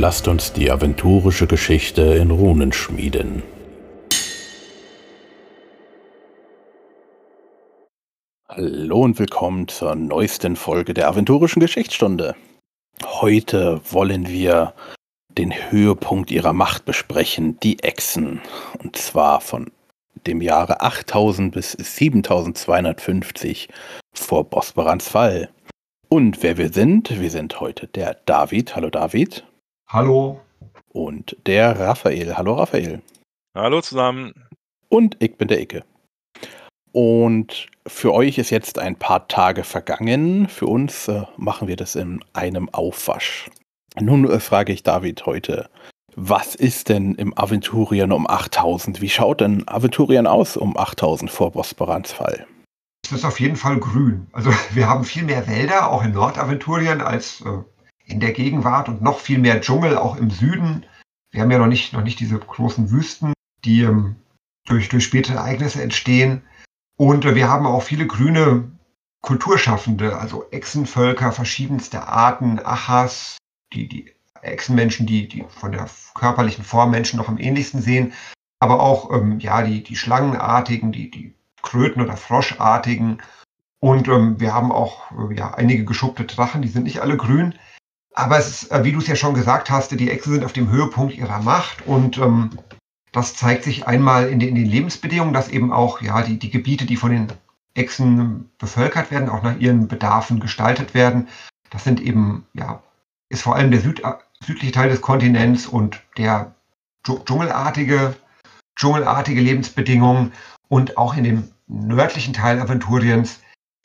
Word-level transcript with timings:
Lasst 0.00 0.28
uns 0.28 0.54
die 0.54 0.70
aventurische 0.70 1.46
Geschichte 1.46 2.00
in 2.00 2.30
Runen 2.30 2.72
schmieden. 2.72 3.42
Hallo 8.48 9.02
und 9.02 9.18
willkommen 9.18 9.68
zur 9.68 9.94
neuesten 9.96 10.56
Folge 10.56 10.94
der 10.94 11.06
aventurischen 11.06 11.60
Geschichtsstunde. 11.60 12.34
Heute 13.04 13.82
wollen 13.90 14.26
wir 14.26 14.72
den 15.36 15.52
Höhepunkt 15.52 16.30
ihrer 16.30 16.54
Macht 16.54 16.86
besprechen, 16.86 17.60
die 17.60 17.82
Echsen. 17.82 18.40
Und 18.82 18.96
zwar 18.96 19.42
von 19.42 19.70
dem 20.26 20.40
Jahre 20.40 20.80
8000 20.80 21.52
bis 21.52 21.72
7250 21.72 23.68
vor 24.14 24.44
Bosporans 24.44 25.06
Fall. 25.06 25.50
Und 26.08 26.42
wer 26.42 26.56
wir 26.56 26.72
sind, 26.72 27.20
wir 27.20 27.30
sind 27.30 27.60
heute 27.60 27.86
der 27.86 28.14
David. 28.24 28.74
Hallo 28.74 28.88
David. 28.88 29.44
Hallo. 29.92 30.40
Und 30.92 31.36
der 31.46 31.80
Raphael. 31.80 32.36
Hallo 32.36 32.54
Raphael. 32.54 33.02
Hallo 33.56 33.80
zusammen. 33.80 34.32
Und 34.88 35.16
ich 35.18 35.36
bin 35.36 35.48
der 35.48 35.60
Icke. 35.60 35.84
Und 36.92 37.66
für 37.88 38.14
euch 38.14 38.38
ist 38.38 38.50
jetzt 38.50 38.78
ein 38.78 38.94
paar 38.94 39.26
Tage 39.26 39.64
vergangen. 39.64 40.46
Für 40.46 40.66
uns 40.66 41.08
äh, 41.08 41.24
machen 41.36 41.66
wir 41.66 41.74
das 41.74 41.96
in 41.96 42.24
einem 42.34 42.68
Aufwasch. 42.68 43.50
Nun 43.98 44.30
äh, 44.30 44.38
frage 44.38 44.72
ich 44.72 44.84
David 44.84 45.26
heute, 45.26 45.68
was 46.14 46.54
ist 46.54 46.88
denn 46.88 47.16
im 47.16 47.36
Aventurien 47.36 48.12
um 48.12 48.28
8000? 48.30 49.00
Wie 49.00 49.08
schaut 49.08 49.40
denn 49.40 49.66
Aventurien 49.66 50.28
aus 50.28 50.56
um 50.56 50.76
8000 50.76 51.28
vor 51.28 51.50
Bosporans 51.50 52.12
Fall? 52.12 52.46
Es 53.06 53.10
ist 53.10 53.24
auf 53.24 53.40
jeden 53.40 53.56
Fall 53.56 53.80
grün. 53.80 54.28
Also 54.30 54.52
wir 54.70 54.88
haben 54.88 55.02
viel 55.02 55.24
mehr 55.24 55.48
Wälder, 55.48 55.90
auch 55.90 56.04
in 56.04 56.12
Nordaventurien, 56.12 57.00
als 57.00 57.40
äh, 57.40 57.64
in 58.10 58.20
der 58.20 58.32
Gegenwart 58.32 58.88
und 58.88 59.02
noch 59.02 59.20
viel 59.20 59.38
mehr 59.38 59.60
Dschungel, 59.60 59.96
auch 59.96 60.16
im 60.16 60.30
Süden. 60.30 60.84
Wir 61.30 61.42
haben 61.42 61.50
ja 61.50 61.58
noch 61.58 61.66
nicht, 61.66 61.92
noch 61.92 62.02
nicht 62.02 62.20
diese 62.20 62.38
großen 62.38 62.90
Wüsten, 62.90 63.32
die 63.64 63.82
ähm, 63.82 64.16
durch, 64.66 64.88
durch 64.88 65.04
spätere 65.04 65.36
Ereignisse 65.36 65.82
entstehen. 65.82 66.42
Und 66.96 67.24
äh, 67.24 67.34
wir 67.34 67.48
haben 67.48 67.66
auch 67.66 67.82
viele 67.82 68.06
grüne 68.06 68.70
Kulturschaffende, 69.22 70.18
also 70.18 70.44
Echsenvölker 70.50 71.32
verschiedenster 71.32 72.08
Arten, 72.08 72.58
Achas, 72.58 73.36
die, 73.72 73.88
die 73.88 74.12
Echsenmenschen, 74.42 75.06
die, 75.06 75.28
die 75.28 75.44
von 75.48 75.72
der 75.72 75.88
körperlichen 76.14 76.64
Form 76.64 76.90
Menschen 76.90 77.18
noch 77.18 77.28
am 77.28 77.38
ähnlichsten 77.38 77.82
sehen, 77.82 78.12
aber 78.58 78.80
auch 78.80 79.12
ähm, 79.12 79.38
ja, 79.40 79.62
die, 79.62 79.82
die 79.82 79.96
Schlangenartigen, 79.96 80.92
die, 80.92 81.10
die 81.10 81.34
Kröten- 81.62 82.02
oder 82.02 82.16
Froschartigen. 82.16 83.22
Und 83.78 84.08
ähm, 84.08 84.40
wir 84.40 84.54
haben 84.54 84.72
auch 84.72 85.10
äh, 85.12 85.34
ja, 85.34 85.54
einige 85.54 85.84
geschuppte 85.84 86.24
Drachen, 86.24 86.62
die 86.62 86.68
sind 86.68 86.84
nicht 86.84 87.00
alle 87.00 87.16
grün. 87.16 87.54
Aber 88.14 88.38
es 88.38 88.48
ist, 88.48 88.72
äh, 88.72 88.84
wie 88.84 88.92
du 88.92 88.98
es 88.98 89.06
ja 89.06 89.16
schon 89.16 89.34
gesagt 89.34 89.70
hast, 89.70 89.92
die 89.92 90.10
Echsen 90.10 90.32
sind 90.32 90.44
auf 90.44 90.52
dem 90.52 90.70
Höhepunkt 90.70 91.14
ihrer 91.14 91.40
Macht 91.42 91.86
und 91.86 92.18
ähm, 92.18 92.50
das 93.12 93.34
zeigt 93.34 93.64
sich 93.64 93.86
einmal 93.86 94.28
in, 94.28 94.38
den, 94.38 94.50
in 94.50 94.54
den 94.56 94.66
Lebensbedingungen, 94.66 95.34
dass 95.34 95.48
eben 95.48 95.72
auch 95.72 96.00
ja, 96.00 96.22
die, 96.22 96.38
die 96.38 96.50
Gebiete, 96.50 96.86
die 96.86 96.96
von 96.96 97.10
den 97.10 97.32
Echsen 97.74 98.50
bevölkert 98.58 99.10
werden, 99.10 99.28
auch 99.28 99.42
nach 99.42 99.58
ihren 99.58 99.88
Bedarfen 99.88 100.40
gestaltet 100.40 100.94
werden. 100.94 101.28
Das 101.70 101.84
sind 101.84 102.00
eben, 102.00 102.46
ja, 102.52 102.82
ist 103.28 103.42
vor 103.42 103.56
allem 103.56 103.70
der 103.70 103.80
Süd, 103.80 104.02
südliche 104.44 104.72
Teil 104.72 104.90
des 104.90 105.00
Kontinents 105.00 105.66
und 105.66 106.02
der 106.16 106.54
dschungelartige, 107.04 108.16
dschungelartige 108.76 109.40
Lebensbedingungen 109.40 110.32
und 110.68 110.96
auch 110.96 111.16
in 111.16 111.24
dem 111.24 111.50
nördlichen 111.66 112.34
Teil 112.34 112.60
Aventuriens 112.60 113.39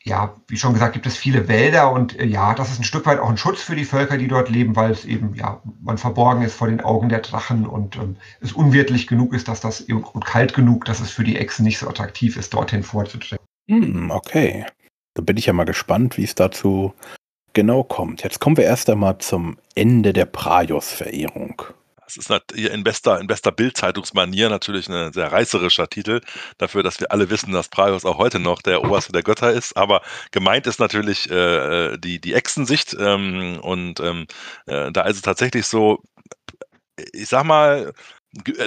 ja, 0.06 0.36
wie 0.48 0.58
schon 0.58 0.74
gesagt, 0.74 0.94
gibt 0.94 1.08
es 1.08 1.18
viele 1.18 1.48
Wälder 1.48 1.92
und 1.92 2.18
äh, 2.20 2.26
ja, 2.26 2.54
das 2.54 2.72
ist 2.72 2.80
ein 2.80 2.84
Stück 2.84 3.08
weit 3.08 3.20
auch 3.20 3.30
ein 3.30 3.38
Schutz 3.38 3.64
für 3.64 3.76
die 3.76 3.86
Völker, 3.86 4.18
die 4.18 4.28
dort 4.28 4.50
leben, 4.50 4.76
weil 4.76 4.92
es 4.92 5.04
eben, 5.04 5.34
ja, 5.34 5.62
man 5.82 5.98
verborgen 5.98 6.44
ist 6.44 6.54
vor 6.54 6.68
den 6.68 6.80
Augen 6.80 7.10
der 7.10 7.22
Drachen 7.22 7.66
und 7.66 7.96
ähm, 7.96 8.16
es 8.40 8.54
unwirtlich 8.54 9.08
genug 9.08 9.34
ist, 9.34 9.48
dass 9.48 9.62
das 9.62 9.82
und 9.82 10.24
kalt 10.24 10.54
genug, 10.54 10.86
dass 10.86 11.00
es 11.00 11.10
für 11.10 11.24
die 11.24 11.38
Echsen 11.38 11.64
nicht 11.66 11.80
so 11.80 11.88
attraktiv 11.88 12.38
ist, 12.38 12.54
dorthin 12.54 12.84
vorzudringen. 12.84 13.44
Hm, 13.68 14.12
okay. 14.12 14.66
Da 15.16 15.24
bin 15.24 15.38
ich 15.38 15.48
ja 15.48 15.54
mal 15.54 15.64
gespannt, 15.64 16.18
wie 16.18 16.24
es 16.24 16.36
dazu 16.36 16.94
genau 17.54 17.84
kommt. 17.84 18.22
Jetzt 18.22 18.40
kommen 18.40 18.58
wir 18.58 18.66
erst 18.66 18.90
einmal 18.92 19.18
zum 19.18 19.58
Ende 19.74 20.14
der 20.14 20.26
Praios-Verehrung. 20.26 21.64
Es 22.08 22.18
ist 22.18 22.30
in 22.54 22.84
bester, 22.84 23.20
in 23.20 23.28
bester 23.28 23.52
Bild-Zeitungsmanier 23.52 24.50
natürlich 24.50 24.90
ein 24.90 25.14
sehr 25.14 25.32
reißerischer 25.32 25.90
Titel 25.90 26.22
dafür, 26.58 26.84
dass 26.84 27.00
wir 27.00 27.12
alle 27.12 27.30
wissen, 27.30 27.52
dass 27.52 27.70
Praios 27.70 28.06
auch 28.06 28.18
heute 28.18 28.40
noch 28.40 28.62
der 28.62 28.84
Oberste 28.84 29.12
der 29.12 29.24
Götter 29.24 29.52
ist. 29.52 29.76
Aber 29.78 30.02
gemeint 30.32 30.68
ist 30.68 30.80
natürlich 30.80 31.30
äh, 31.30 31.94
äh 31.94 31.98
die, 31.98 32.20
die 32.20 32.34
Echsensicht. 32.34 32.96
Ähm, 33.00 33.60
und 33.62 34.00
ähm, 34.00 34.28
äh, 34.68 34.92
da 34.92 35.04
ist 35.04 35.18
es 35.18 35.22
tatsächlich 35.22 35.66
so, 35.66 36.02
ich 37.14 37.28
sag 37.28 37.46
mal, 37.46 37.94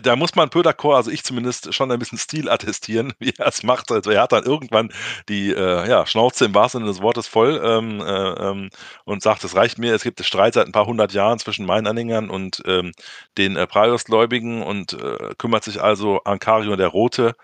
da 0.02 0.16
muss 0.16 0.34
man 0.34 0.48
Pöderkor, 0.50 0.96
also 0.96 1.10
ich 1.10 1.24
zumindest, 1.24 1.74
schon 1.74 1.90
ein 1.92 1.98
bisschen 1.98 2.18
Stil 2.18 2.48
attestieren, 2.48 3.12
wie 3.18 3.34
er 3.36 3.46
es 3.46 3.62
macht. 3.62 3.92
Also 3.92 4.10
er 4.10 4.22
hat 4.22 4.32
dann 4.32 4.44
irgendwann 4.44 4.92
die 5.28 5.50
äh, 5.50 5.88
ja, 5.88 6.06
Schnauze 6.06 6.46
im 6.46 6.54
wahrsten 6.54 6.80
Sinne 6.80 6.90
des 6.90 7.02
Wortes 7.02 7.26
voll 7.26 7.60
ähm, 7.62 8.00
äh, 8.00 8.04
ähm, 8.04 8.70
und 9.04 9.22
sagt, 9.22 9.44
es 9.44 9.56
reicht 9.56 9.78
mir, 9.78 9.94
es 9.94 10.02
gibt 10.02 10.24
Streit 10.24 10.54
seit 10.54 10.66
ein 10.66 10.72
paar 10.72 10.86
hundert 10.86 11.12
Jahren 11.12 11.38
zwischen 11.38 11.66
meinen 11.66 11.86
Anhängern 11.86 12.30
und 12.30 12.62
ähm, 12.66 12.92
den 13.36 13.56
äh, 13.56 13.66
Praios-Gläubigen 13.66 14.62
und 14.62 14.94
äh, 14.94 15.34
kümmert 15.36 15.64
sich 15.64 15.82
also 15.82 16.22
Ankario 16.24 16.76
der 16.76 16.88
Rote. 16.88 17.34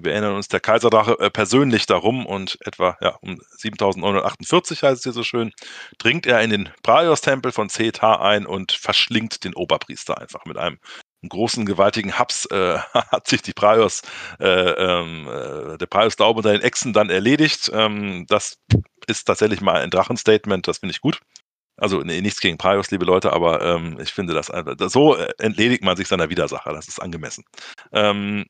Wir 0.00 0.12
erinnern 0.12 0.34
uns, 0.34 0.48
der 0.48 0.60
Kaiserdrache 0.60 1.18
äh, 1.18 1.30
persönlich 1.30 1.86
darum 1.86 2.26
und 2.26 2.58
etwa 2.64 2.96
ja, 3.00 3.16
um 3.20 3.40
7948 3.56 4.82
heißt 4.82 4.98
es 4.98 5.02
hier 5.02 5.12
so 5.12 5.24
schön, 5.24 5.52
dringt 5.98 6.26
er 6.26 6.40
in 6.42 6.50
den 6.50 6.68
Praios-Tempel 6.82 7.52
von 7.52 7.68
Zeta 7.68 8.20
ein 8.20 8.46
und 8.46 8.72
verschlingt 8.72 9.44
den 9.44 9.54
Oberpriester 9.54 10.18
einfach 10.18 10.44
mit 10.44 10.56
einem 10.56 10.78
einen 11.22 11.30
großen, 11.30 11.66
gewaltigen 11.66 12.18
Hubs 12.18 12.46
äh, 12.46 12.78
hat 12.94 13.26
sich 13.26 13.42
die 13.42 13.52
Praios, 13.52 14.02
äh, 14.40 14.46
ähm, 14.46 15.28
äh, 15.28 15.78
der 15.78 15.86
Praios-Glaube 15.86 16.38
unter 16.38 16.52
den 16.52 16.62
Echsen 16.62 16.92
dann 16.92 17.10
erledigt. 17.10 17.70
Ähm, 17.72 18.26
das 18.28 18.58
ist 19.06 19.24
tatsächlich 19.24 19.60
mal 19.60 19.80
ein 19.80 19.90
Drachenstatement, 19.90 20.68
das 20.68 20.78
finde 20.78 20.92
ich 20.92 21.00
gut. 21.00 21.20
Also 21.76 22.00
nee, 22.00 22.20
nichts 22.20 22.40
gegen 22.40 22.58
Praios, 22.58 22.90
liebe 22.90 23.04
Leute, 23.04 23.32
aber 23.32 23.62
ähm, 23.62 23.98
ich 24.00 24.12
finde, 24.12 24.34
das, 24.34 24.50
so 24.92 25.16
äh, 25.16 25.28
entledigt 25.38 25.84
man 25.84 25.96
sich 25.96 26.08
seiner 26.08 26.28
Widersacher, 26.28 26.72
das 26.72 26.88
ist 26.88 27.00
angemessen. 27.00 27.44
Ähm, 27.92 28.46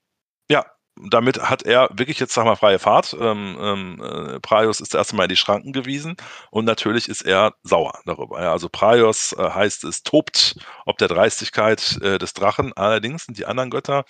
damit 1.10 1.38
hat 1.40 1.62
er 1.62 1.88
wirklich 1.92 2.18
jetzt, 2.18 2.34
sag 2.34 2.44
mal, 2.44 2.56
freie 2.56 2.78
Fahrt. 2.78 3.16
Ähm, 3.18 3.56
ähm, 3.60 4.02
äh, 4.02 4.40
Praios 4.40 4.80
ist 4.80 4.94
das 4.94 4.98
erste 4.98 5.16
Mal 5.16 5.24
in 5.24 5.28
die 5.30 5.36
Schranken 5.36 5.72
gewiesen 5.72 6.16
und 6.50 6.64
natürlich 6.64 7.08
ist 7.08 7.22
er 7.22 7.54
sauer 7.62 8.00
darüber. 8.04 8.42
Ja. 8.42 8.52
Also 8.52 8.68
Praios 8.68 9.34
äh, 9.38 9.50
heißt, 9.50 9.84
es 9.84 10.02
tobt 10.02 10.56
ob 10.86 10.98
der 10.98 11.08
Dreistigkeit 11.08 11.98
äh, 12.02 12.18
des 12.18 12.32
Drachen. 12.32 12.72
Allerdings 12.74 13.26
sind 13.26 13.38
die 13.38 13.46
anderen 13.46 13.70
Götter 13.70 14.04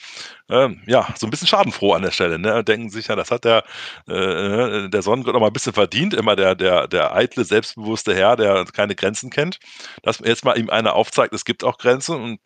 ähm, 0.49 0.82
ja 0.87 1.09
so 1.19 1.26
ein 1.26 1.31
bisschen 1.31 1.49
schadenfroh 1.49 1.94
an 1.94 2.03
der 2.03 2.10
Stelle. 2.12 2.38
Ne? 2.38 2.62
Denken 2.65 2.91
sich 2.91 3.09
ja, 3.09 3.16
das 3.16 3.31
hat 3.31 3.44
der, 3.44 3.65
äh, 4.09 4.88
der 4.88 5.03
Sonnengott 5.03 5.34
noch 5.34 5.41
mal 5.41 5.49
ein 5.49 5.53
bisschen 5.53 5.72
verdient. 5.72 6.15
Immer 6.15 6.37
der, 6.37 6.55
der, 6.55 6.87
der 6.87 7.15
eitle, 7.15 7.44
selbstbewusste 7.44 8.15
Herr, 8.15 8.37
der 8.37 8.65
keine 8.66 8.94
Grenzen 8.94 9.31
kennt. 9.31 9.59
Dass 10.03 10.20
jetzt 10.20 10.44
mal 10.44 10.59
ihm 10.59 10.70
einer 10.70 10.94
aufzeigt, 10.94 11.34
es 11.34 11.44
gibt 11.44 11.65
auch 11.65 11.78
Grenzen 11.78 12.16
und 12.16 12.41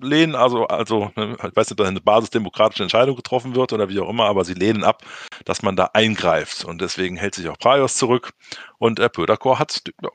lehnen, 0.00 0.34
also, 0.34 0.66
also 0.66 1.10
ne, 1.16 1.36
ich 1.36 1.56
weiß 1.56 1.70
nicht, 1.70 1.72
ob 1.72 1.76
da 1.78 1.84
eine 1.84 2.00
basisdemokratische 2.00 2.82
Entscheidung 2.82 3.16
getroffen 3.16 3.54
wird 3.54 3.72
oder 3.72 3.88
wie 3.88 4.00
auch 4.00 4.08
immer, 4.08 4.24
aber 4.24 4.44
sie 4.44 4.54
lehnen 4.54 4.84
ab, 4.84 5.02
dass 5.44 5.62
man 5.62 5.76
da 5.76 5.90
eingreift. 5.94 6.64
Und 6.64 6.80
deswegen 6.80 7.16
hält 7.16 7.34
sich 7.34 7.48
auch 7.48 7.58
Praios 7.58 7.94
zurück. 7.94 8.32
Und 8.78 9.00
äh, 9.00 9.08
Pöderkor 9.08 9.58
hat 9.58 9.82
ja, 10.02 10.10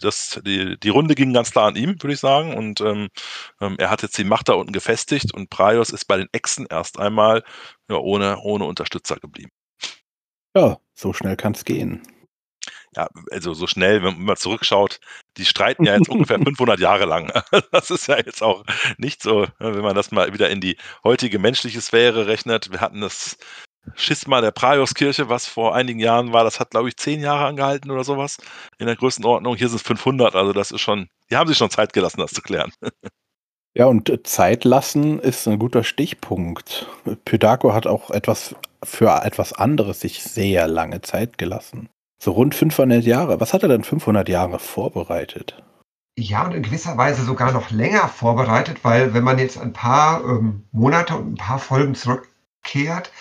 das, 0.00 0.40
die, 0.44 0.78
die 0.78 0.88
Runde 0.88 1.14
ging 1.14 1.32
ganz 1.32 1.50
klar 1.50 1.66
an 1.66 1.76
ihm, 1.76 2.02
würde 2.02 2.14
ich 2.14 2.20
sagen. 2.20 2.54
Und 2.54 2.80
ähm, 2.80 3.08
ähm, 3.60 3.76
er 3.78 3.90
hat 3.90 4.02
jetzt 4.02 4.18
die 4.18 4.24
Macht 4.24 4.48
da 4.48 4.54
unten 4.54 4.72
gefestigt 4.72 5.34
und 5.34 5.50
Praios 5.50 5.90
ist 5.90 6.06
bei 6.06 6.16
den 6.16 6.28
Echsen 6.32 6.66
erst 6.68 6.98
einmal 6.98 7.42
ja, 7.90 7.96
ohne, 7.96 8.38
ohne 8.40 8.64
Unterstützer 8.64 9.16
geblieben. 9.16 9.50
Ja, 10.56 10.78
so 10.94 11.12
schnell 11.12 11.36
kann 11.36 11.52
es 11.52 11.64
gehen 11.64 12.02
ja, 12.96 13.08
also 13.30 13.54
so 13.54 13.66
schnell, 13.66 14.02
wenn 14.02 14.22
man 14.22 14.36
zurückschaut, 14.36 15.00
die 15.36 15.44
streiten 15.44 15.84
ja 15.84 15.94
jetzt 15.94 16.08
ungefähr 16.08 16.38
500 16.42 16.80
Jahre 16.80 17.04
lang. 17.04 17.32
Das 17.72 17.90
ist 17.90 18.08
ja 18.08 18.16
jetzt 18.16 18.42
auch 18.42 18.64
nicht 18.96 19.22
so, 19.22 19.42
ne, 19.42 19.74
wenn 19.74 19.82
man 19.82 19.94
das 19.94 20.10
mal 20.10 20.32
wieder 20.32 20.50
in 20.50 20.60
die 20.60 20.76
heutige 21.04 21.38
menschliche 21.38 21.80
Sphäre 21.80 22.26
rechnet. 22.26 22.70
Wir 22.70 22.80
hatten 22.80 23.00
das 23.00 23.36
Schisma 23.94 24.40
der 24.40 24.50
Praios-Kirche, 24.50 25.28
was 25.28 25.46
vor 25.46 25.74
einigen 25.74 26.00
Jahren 26.00 26.32
war, 26.32 26.44
das 26.44 26.60
hat, 26.60 26.70
glaube 26.70 26.88
ich, 26.88 26.96
zehn 26.96 27.20
Jahre 27.20 27.46
angehalten 27.46 27.90
oder 27.90 28.04
sowas 28.04 28.38
in 28.78 28.86
der 28.86 28.96
Größenordnung. 28.96 29.56
Hier 29.56 29.68
sind 29.68 29.76
es 29.76 29.86
500, 29.86 30.34
also 30.34 30.52
das 30.52 30.70
ist 30.70 30.80
schon, 30.80 31.08
die 31.30 31.36
haben 31.36 31.48
sich 31.48 31.58
schon 31.58 31.70
Zeit 31.70 31.92
gelassen, 31.92 32.20
das 32.20 32.32
zu 32.32 32.42
klären. 32.42 32.72
Ja, 33.74 33.86
und 33.86 34.10
Zeit 34.26 34.64
lassen 34.64 35.20
ist 35.20 35.46
ein 35.46 35.60
guter 35.60 35.84
Stichpunkt. 35.84 36.86
Pydago 37.24 37.74
hat 37.74 37.86
auch 37.86 38.10
etwas 38.10 38.56
für 38.82 39.22
etwas 39.24 39.52
anderes 39.52 40.00
sich 40.00 40.22
sehr 40.22 40.66
lange 40.66 41.00
Zeit 41.02 41.38
gelassen. 41.38 41.88
So 42.18 42.32
rund 42.32 42.54
500 42.54 43.04
Jahre. 43.04 43.40
Was 43.40 43.54
hat 43.54 43.62
er 43.62 43.68
denn 43.68 43.84
500 43.84 44.28
Jahre 44.28 44.58
vorbereitet? 44.58 45.62
Ja, 46.18 46.44
und 46.44 46.54
in 46.54 46.62
gewisser 46.62 46.96
Weise 46.96 47.24
sogar 47.24 47.52
noch 47.52 47.70
länger 47.70 48.08
vorbereitet, 48.08 48.78
weil 48.82 49.14
wenn 49.14 49.22
man 49.22 49.38
jetzt 49.38 49.58
ein 49.58 49.72
paar 49.72 50.24
ähm, 50.24 50.64
Monate 50.72 51.16
und 51.16 51.32
ein 51.32 51.36
paar 51.36 51.60
Folgen 51.60 51.94
zurückkehrt, 51.94 53.12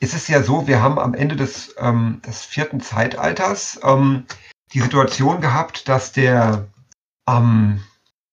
ist 0.00 0.14
es 0.14 0.28
ja 0.28 0.42
so, 0.42 0.66
wir 0.66 0.82
haben 0.82 0.98
am 0.98 1.14
Ende 1.14 1.36
des, 1.36 1.74
ähm, 1.78 2.20
des 2.26 2.44
vierten 2.44 2.80
Zeitalters 2.80 3.80
ähm, 3.82 4.26
die 4.74 4.80
Situation 4.80 5.40
gehabt, 5.40 5.88
dass 5.88 6.12
der, 6.12 6.66
ähm, 7.26 7.80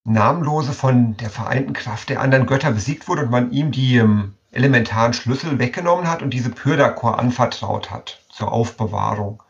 Namenlose 0.09 0.71
von 0.71 1.17
der 1.17 1.29
vereinten 1.29 1.73
Kraft 1.73 2.07
der 2.07 2.21
anderen 2.21 2.45
Götter 2.45 2.71
besiegt 2.71 3.09
wurde 3.09 3.23
und 3.23 3.29
man 3.29 3.51
ihm 3.51 3.71
die 3.71 3.97
ähm, 3.97 4.35
elementaren 4.51 5.11
Schlüssel 5.11 5.59
weggenommen 5.59 6.09
hat 6.09 6.21
und 6.21 6.29
diese 6.29 6.49
Pyrdakor 6.49 7.19
anvertraut 7.19 7.91
hat 7.91 8.21
zur 8.29 8.53
Aufbewahrung. 8.53 9.43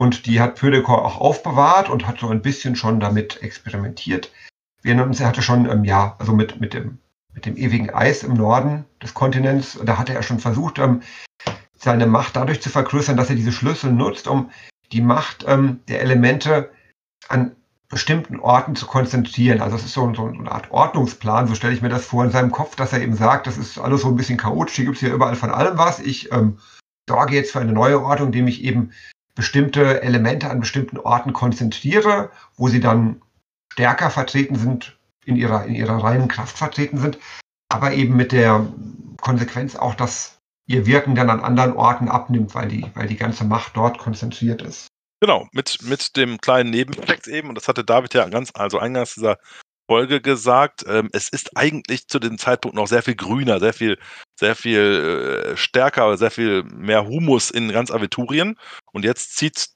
Und 0.00 0.24
die 0.24 0.40
hat 0.40 0.54
Pyrdakor 0.54 1.04
auch 1.04 1.20
aufbewahrt 1.20 1.90
und 1.90 2.06
hat 2.06 2.20
so 2.20 2.28
ein 2.30 2.40
bisschen 2.40 2.74
schon 2.74 3.00
damit 3.00 3.42
experimentiert. 3.42 4.32
Wir 4.80 4.92
erinnern 4.92 5.08
uns, 5.08 5.20
er 5.20 5.26
hatte 5.26 5.42
schon, 5.42 5.68
ähm, 5.68 5.84
ja, 5.84 6.16
also 6.18 6.32
mit, 6.32 6.58
mit, 6.58 6.72
dem, 6.72 6.96
mit 7.34 7.44
dem 7.44 7.54
ewigen 7.58 7.90
Eis 7.90 8.22
im 8.22 8.32
Norden 8.32 8.86
des 9.02 9.12
Kontinents, 9.12 9.78
da 9.84 9.98
hatte 9.98 10.14
er 10.14 10.22
schon 10.22 10.38
versucht, 10.38 10.78
ähm, 10.78 11.02
seine 11.76 12.06
Macht 12.06 12.36
dadurch 12.36 12.62
zu 12.62 12.70
vergrößern, 12.70 13.18
dass 13.18 13.28
er 13.28 13.36
diese 13.36 13.52
Schlüssel 13.52 13.92
nutzt, 13.92 14.26
um 14.26 14.50
die 14.90 15.02
Macht 15.02 15.44
ähm, 15.46 15.80
der 15.86 16.00
Elemente 16.00 16.70
an 17.28 17.54
bestimmten 17.90 18.40
Orten 18.40 18.76
zu 18.76 18.86
konzentrieren. 18.86 19.60
Also 19.60 19.76
es 19.76 19.84
ist 19.84 19.92
so, 19.92 20.14
so, 20.14 20.28
eine 20.28 20.50
Art 20.50 20.70
Ordnungsplan, 20.70 21.46
so 21.46 21.54
stelle 21.54 21.74
ich 21.74 21.82
mir 21.82 21.90
das 21.90 22.06
vor 22.06 22.24
in 22.24 22.30
seinem 22.30 22.52
Kopf, 22.52 22.74
dass 22.74 22.94
er 22.94 23.02
eben 23.02 23.16
sagt, 23.16 23.46
das 23.46 23.58
ist 23.58 23.76
alles 23.78 24.00
so 24.00 24.08
ein 24.08 24.16
bisschen 24.16 24.38
chaotisch, 24.38 24.76
hier 24.76 24.86
gibt 24.86 24.96
es 24.96 25.00
hier 25.00 25.12
überall 25.12 25.36
von 25.36 25.50
allem 25.50 25.76
was. 25.76 25.98
Ich 26.00 26.32
ähm, 26.32 26.56
sorge 27.06 27.34
jetzt 27.34 27.52
für 27.52 27.60
eine 27.60 27.72
neue 27.72 28.02
Ordnung, 28.02 28.28
indem 28.28 28.48
ich 28.48 28.64
eben 28.64 28.92
bestimmte 29.34 30.02
Elemente 30.02 30.50
an 30.50 30.60
bestimmten 30.60 30.98
Orten 30.98 31.32
konzentriere, 31.32 32.30
wo 32.56 32.68
sie 32.68 32.80
dann 32.80 33.22
stärker 33.72 34.10
vertreten 34.10 34.56
sind, 34.56 34.98
in 35.24 35.36
ihrer, 35.36 35.64
in 35.66 35.74
ihrer 35.74 36.02
reinen 36.02 36.28
Kraft 36.28 36.58
vertreten 36.58 36.98
sind, 36.98 37.18
aber 37.68 37.92
eben 37.92 38.16
mit 38.16 38.32
der 38.32 38.66
Konsequenz 39.20 39.76
auch, 39.76 39.94
dass 39.94 40.38
ihr 40.66 40.86
Wirken 40.86 41.14
dann 41.14 41.30
an 41.30 41.40
anderen 41.40 41.72
Orten 41.74 42.08
abnimmt, 42.08 42.54
weil 42.54 42.68
die, 42.68 42.86
weil 42.94 43.06
die 43.06 43.16
ganze 43.16 43.44
Macht 43.44 43.76
dort 43.76 43.98
konzentriert 43.98 44.62
ist. 44.62 44.86
Genau, 45.20 45.48
mit, 45.52 45.78
mit 45.82 46.16
dem 46.16 46.38
kleinen 46.38 46.70
Nebeneffekt 46.70 47.26
eben, 47.26 47.48
und 47.48 47.54
das 47.54 47.68
hatte 47.68 47.84
David 47.84 48.14
ja 48.14 48.28
ganz, 48.28 48.50
also 48.54 48.78
eingangs 48.78 49.14
dieser 49.14 49.36
Folge 49.90 50.20
gesagt, 50.20 50.84
ähm, 50.86 51.10
es 51.12 51.28
ist 51.28 51.56
eigentlich 51.56 52.06
zu 52.06 52.18
dem 52.18 52.38
Zeitpunkt 52.38 52.76
noch 52.76 52.86
sehr 52.86 53.02
viel 53.02 53.16
grüner, 53.16 53.58
sehr 53.60 53.74
viel, 53.74 53.98
sehr 54.40 54.56
viel 54.56 55.52
äh, 55.52 55.56
stärker, 55.56 56.16
sehr 56.16 56.30
viel 56.30 56.64
mehr 56.64 57.06
Humus 57.06 57.50
in 57.50 57.70
ganz 57.70 57.90
Aventurien. 57.90 58.58
Und 58.92 59.04
jetzt 59.04 59.36
zieht 59.36 59.68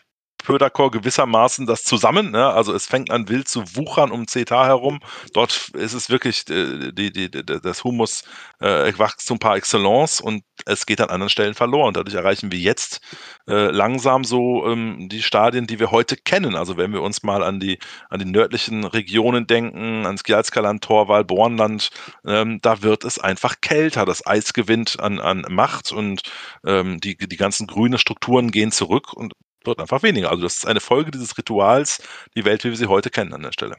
Pöderkor 0.44 0.90
gewissermaßen 0.90 1.66
das 1.66 1.82
zusammen. 1.82 2.30
Ne? 2.30 2.46
Also 2.46 2.72
es 2.74 2.86
fängt 2.86 3.10
an 3.10 3.28
wild 3.28 3.48
zu 3.48 3.64
wuchern 3.74 4.12
um 4.12 4.28
CETA 4.28 4.66
herum. 4.66 5.00
Dort 5.32 5.70
ist 5.70 5.94
es 5.94 6.10
wirklich 6.10 6.48
äh, 6.50 6.92
die, 6.92 7.10
die, 7.10 7.30
das 7.30 7.82
Humus 7.82 8.22
äh, 8.60 8.92
Wachstum 8.96 9.38
par 9.38 9.56
excellence 9.56 10.20
und 10.20 10.44
es 10.66 10.86
geht 10.86 11.00
an 11.00 11.08
anderen 11.08 11.30
Stellen 11.30 11.54
verloren. 11.54 11.94
Dadurch 11.94 12.14
erreichen 12.14 12.52
wir 12.52 12.58
jetzt 12.58 13.00
äh, 13.48 13.70
langsam 13.70 14.22
so 14.22 14.66
ähm, 14.66 15.08
die 15.08 15.22
Stadien, 15.22 15.66
die 15.66 15.80
wir 15.80 15.90
heute 15.90 16.16
kennen. 16.16 16.54
Also 16.54 16.76
wenn 16.76 16.92
wir 16.92 17.02
uns 17.02 17.22
mal 17.22 17.42
an 17.42 17.58
die, 17.58 17.78
an 18.10 18.20
die 18.20 18.30
nördlichen 18.30 18.84
Regionen 18.84 19.46
denken, 19.46 20.06
ans 20.06 20.24
Gjalskaland, 20.24 20.84
Torwall, 20.84 21.24
Bornland, 21.24 21.90
ähm, 22.26 22.60
da 22.62 22.82
wird 22.82 23.04
es 23.04 23.18
einfach 23.18 23.60
kälter. 23.60 24.04
Das 24.04 24.26
Eis 24.26 24.52
gewinnt 24.52 25.00
an, 25.00 25.20
an 25.20 25.44
Macht 25.48 25.90
und 25.90 26.22
ähm, 26.66 27.00
die, 27.00 27.16
die 27.16 27.36
ganzen 27.36 27.66
grünen 27.66 27.98
Strukturen 27.98 28.50
gehen 28.50 28.72
zurück 28.72 29.12
und 29.12 29.32
wird 29.66 29.80
einfach 29.80 30.02
weniger. 30.02 30.30
Also 30.30 30.42
das 30.42 30.56
ist 30.56 30.66
eine 30.66 30.80
Folge 30.80 31.10
dieses 31.10 31.36
Rituals, 31.36 32.02
die 32.36 32.44
Welt, 32.44 32.64
wie 32.64 32.70
wir 32.70 32.76
sie 32.76 32.86
heute 32.86 33.10
kennen 33.10 33.32
an 33.32 33.42
der 33.42 33.52
Stelle. 33.52 33.76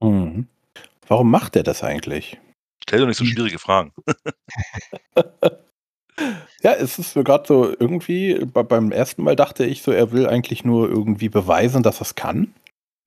Mhm. 0.00 0.46
Warum 1.06 1.30
macht 1.30 1.56
er 1.56 1.62
das 1.62 1.82
eigentlich? 1.82 2.38
Stell 2.82 3.00
doch 3.00 3.06
nicht 3.06 3.18
so 3.18 3.24
schwierige 3.24 3.58
Fragen. 3.58 3.92
ja, 6.62 6.72
es 6.72 6.98
ist 6.98 7.16
mir 7.16 7.24
gerade 7.24 7.46
so 7.46 7.74
irgendwie, 7.78 8.44
beim 8.44 8.92
ersten 8.92 9.22
Mal 9.22 9.36
dachte 9.36 9.64
ich 9.64 9.82
so, 9.82 9.92
er 9.92 10.12
will 10.12 10.26
eigentlich 10.26 10.64
nur 10.64 10.88
irgendwie 10.88 11.28
beweisen, 11.28 11.82
dass 11.82 12.00
er 12.00 12.02
es 12.02 12.14
kann. 12.14 12.54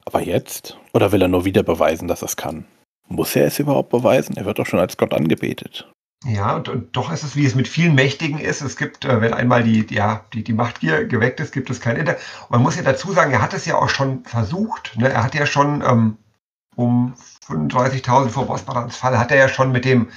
Aber 0.06 0.22
jetzt? 0.22 0.78
Oder 0.94 1.12
will 1.12 1.22
er 1.22 1.28
nur 1.28 1.46
wieder 1.46 1.64
beweisen, 1.64 2.08
dass 2.08 2.22
er 2.22 2.28
es 2.28 2.38
kann? 2.38 2.66
Muss 3.08 3.36
er 3.36 3.48
es 3.48 3.60
überhaupt 3.60 3.90
beweisen? 3.90 4.38
Er 4.38 4.46
wird 4.46 4.60
doch 4.60 4.66
schon 4.66 4.80
als 4.80 4.98
Gott 4.98 5.14
angebetet. 5.14 5.90
Ja, 6.26 6.56
und, 6.56 6.70
und, 6.70 6.96
doch 6.96 7.12
ist 7.12 7.24
es, 7.24 7.36
wie 7.36 7.46
es 7.46 7.56
mit 7.56 7.68
vielen 7.68 7.96
Mächtigen 7.96 8.40
ist. 8.40 8.62
Es 8.62 8.78
gibt, 8.78 9.04
äh, 9.04 9.20
wenn 9.20 9.34
einmal 9.34 9.64
die, 9.64 9.86
ja, 9.94 10.24
die, 10.34 10.44
die 10.44 10.54
Machtgier 10.54 11.06
geweckt 11.06 11.40
ist, 11.42 11.52
gibt 11.52 11.70
es 11.70 11.82
kein 11.82 11.98
Ende. 11.98 12.18
Man 12.50 12.62
muss 12.62 12.78
ja 12.78 12.82
dazu 12.82 13.12
sagen, 13.12 13.34
er 13.34 13.42
hat 13.42 13.54
es 13.54 13.66
ja 13.66 13.76
auch 13.76 13.90
schon 13.90 14.24
versucht. 14.24 14.98
Ne? 14.98 15.10
Er 15.10 15.24
hat 15.24 15.36
ja 15.36 15.46
schon 15.46 15.82
ähm, 15.82 16.18
um 16.76 17.14
35.000 17.48 18.30
vor 18.30 18.48
Bossbarans 18.48 18.96
Fall, 18.96 19.20
hat 19.20 19.32
er 19.32 19.38
ja 19.38 19.50
schon 19.50 19.72
mit 19.72 19.84
dem 19.84 20.10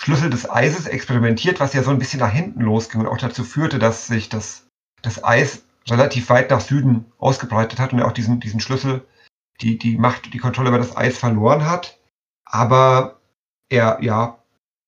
Schlüssel 0.00 0.30
des 0.30 0.50
Eises 0.50 0.86
experimentiert, 0.86 1.60
was 1.60 1.74
ja 1.74 1.84
so 1.84 1.90
ein 1.90 1.98
bisschen 1.98 2.18
nach 2.18 2.32
hinten 2.32 2.60
losging 2.60 3.00
und 3.00 3.06
auch 3.06 3.18
dazu 3.18 3.44
führte, 3.44 3.78
dass 3.78 4.08
sich 4.08 4.28
das, 4.28 4.66
das 5.02 5.22
Eis 5.22 5.62
relativ 5.88 6.28
weit 6.28 6.50
nach 6.50 6.60
Süden 6.60 7.06
ausgebreitet 7.18 7.78
hat 7.78 7.92
und 7.92 8.00
er 8.00 8.06
auch 8.06 8.12
diesen, 8.12 8.40
diesen 8.40 8.58
Schlüssel, 8.58 9.06
die, 9.60 9.78
die 9.78 9.96
Macht, 9.96 10.34
die 10.34 10.38
Kontrolle 10.38 10.70
über 10.70 10.78
das 10.78 10.96
Eis 10.96 11.18
verloren 11.18 11.68
hat. 11.68 12.00
Aber 12.44 13.20
er, 13.68 13.98
ja, 14.02 14.41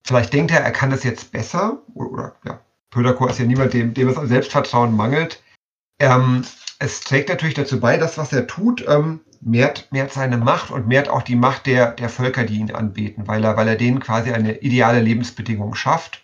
vielleicht 0.04 0.32
denkt 0.32 0.52
er, 0.52 0.60
er 0.60 0.70
kann 0.70 0.90
das 0.90 1.02
jetzt 1.02 1.32
besser, 1.32 1.82
oder, 1.94 2.10
oder 2.10 2.36
ja, 2.44 2.60
Pöderkor 2.90 3.30
ist 3.30 3.38
ja 3.38 3.46
niemand, 3.46 3.72
dem, 3.72 3.94
dem 3.94 4.08
es 4.08 4.16
an 4.16 4.28
Selbstvertrauen 4.28 4.94
mangelt. 4.94 5.42
Ähm, 5.98 6.44
es 6.78 7.00
trägt 7.00 7.28
natürlich 7.28 7.54
dazu 7.54 7.80
bei, 7.80 7.96
dass 7.96 8.18
was 8.18 8.32
er 8.32 8.46
tut, 8.46 8.84
ähm, 8.86 9.20
mehrt, 9.40 9.88
mehrt 9.90 10.12
seine 10.12 10.38
Macht 10.38 10.70
und 10.70 10.86
mehrt 10.86 11.08
auch 11.08 11.22
die 11.22 11.36
Macht 11.36 11.66
der, 11.66 11.92
der 11.92 12.08
Völker, 12.08 12.44
die 12.44 12.58
ihn 12.58 12.70
anbeten, 12.70 13.26
weil 13.26 13.44
er, 13.44 13.56
weil 13.56 13.68
er 13.68 13.76
denen 13.76 14.00
quasi 14.00 14.32
eine 14.32 14.58
ideale 14.58 15.00
Lebensbedingung 15.00 15.74
schafft 15.74 16.22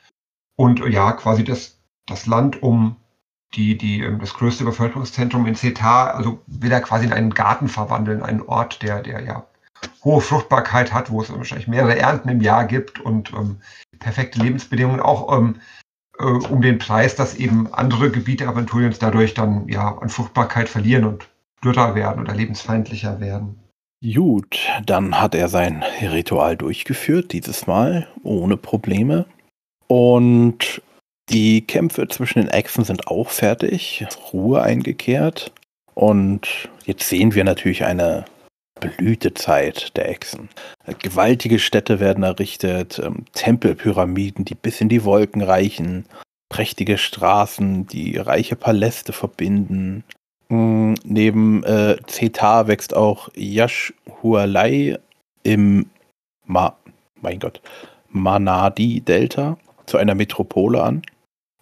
und 0.56 0.80
ja, 0.88 1.12
quasi 1.12 1.44
das, 1.44 1.80
das 2.06 2.26
Land 2.26 2.62
um 2.62 2.96
die, 3.54 3.76
die, 3.76 4.02
ähm, 4.02 4.18
das 4.20 4.34
größte 4.34 4.64
Bevölkerungszentrum 4.64 5.46
in 5.46 5.54
Cetar, 5.54 6.14
also 6.14 6.42
will 6.46 6.70
er 6.70 6.80
quasi 6.80 7.06
in 7.06 7.12
einen 7.12 7.34
Garten 7.34 7.68
verwandeln, 7.68 8.22
einen 8.22 8.42
Ort, 8.42 8.82
der, 8.82 9.02
der 9.02 9.22
ja 9.22 9.46
hohe 10.04 10.20
Fruchtbarkeit 10.20 10.92
hat, 10.92 11.10
wo 11.10 11.22
es 11.22 11.32
wahrscheinlich 11.32 11.68
mehrere 11.68 11.98
Ernten 11.98 12.28
im 12.28 12.40
Jahr 12.40 12.64
gibt 12.64 13.00
und 13.00 13.32
ähm, 13.32 13.56
perfekte 13.98 14.40
Lebensbedingungen, 14.40 15.00
auch 15.00 15.36
ähm, 15.36 15.56
äh, 16.18 16.24
um 16.24 16.62
den 16.62 16.78
Preis, 16.78 17.16
dass 17.16 17.34
eben 17.34 17.72
andere 17.72 18.10
Gebiete 18.10 18.46
Aventuriens 18.46 18.98
dadurch 18.98 19.34
dann 19.34 19.68
ja 19.68 19.96
an 19.98 20.08
Fruchtbarkeit 20.08 20.68
verlieren 20.68 21.04
und 21.04 21.28
dürrer 21.64 21.94
werden 21.94 22.22
oder 22.22 22.34
lebensfeindlicher 22.34 23.20
werden. 23.20 23.60
Gut, 24.02 24.58
dann 24.86 25.20
hat 25.20 25.34
er 25.34 25.48
sein 25.48 25.84
Ritual 26.00 26.56
durchgeführt, 26.56 27.32
dieses 27.32 27.66
Mal 27.66 28.08
ohne 28.22 28.56
Probleme. 28.56 29.26
Und 29.88 30.80
die 31.28 31.66
Kämpfe 31.66 32.08
zwischen 32.08 32.40
den 32.40 32.48
Echsen 32.48 32.84
sind 32.84 33.08
auch 33.08 33.28
fertig, 33.28 34.06
Ruhe 34.32 34.62
eingekehrt. 34.62 35.52
Und 35.94 36.70
jetzt 36.86 37.08
sehen 37.08 37.34
wir 37.34 37.44
natürlich 37.44 37.84
eine 37.84 38.24
Blütezeit 38.80 39.96
der 39.96 40.08
Echsen. 40.08 40.48
Gewaltige 41.00 41.58
Städte 41.58 42.00
werden 42.00 42.24
errichtet, 42.24 42.98
ähm, 42.98 43.24
Tempelpyramiden, 43.32 44.44
die 44.44 44.54
bis 44.54 44.80
in 44.80 44.88
die 44.88 45.04
Wolken 45.04 45.42
reichen, 45.42 46.06
prächtige 46.48 46.98
Straßen, 46.98 47.86
die 47.86 48.16
reiche 48.16 48.56
Paläste 48.56 49.12
verbinden. 49.12 50.04
Mm, 50.48 50.94
neben 51.04 51.62
äh, 51.64 51.96
Zeta 52.06 52.66
wächst 52.66 52.94
auch 52.94 53.28
Yashhualai 53.34 54.98
im 55.42 55.90
Ma 56.44 56.76
mein 57.22 57.38
Gott, 57.38 57.60
Manadi-Delta 58.08 59.58
zu 59.86 59.98
einer 59.98 60.14
Metropole 60.14 60.82
an. 60.82 61.02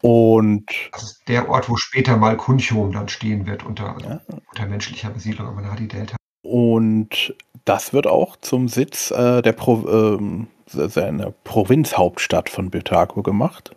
Und 0.01 0.67
das 0.93 1.03
ist 1.03 1.23
der 1.29 1.49
Ort, 1.49 1.69
wo 1.69 1.77
später 1.77 2.17
mal 2.17 2.37
Kunchum 2.37 2.93
dann 2.93 3.09
stehen 3.09 3.47
wird 3.47 3.65
unter, 3.65 3.97
ja. 4.01 4.21
unter 4.51 4.67
menschlicher 4.67 5.11
Besiedlung 5.11 5.49
am 5.49 5.57
Manadi-Delta. 5.57 6.17
Und 6.43 7.35
das 7.65 7.93
wird 7.93 8.07
auch 8.07 8.37
zum 8.37 8.69
Sitz 8.69 9.11
äh, 9.11 9.43
der 9.43 9.53
Pro 9.53 9.87
ähm, 9.89 10.49
seiner 10.67 11.33
Provinzhauptstadt 11.45 12.51
von 12.51 12.71
Betaco 12.71 13.23
gemacht. 13.23 13.75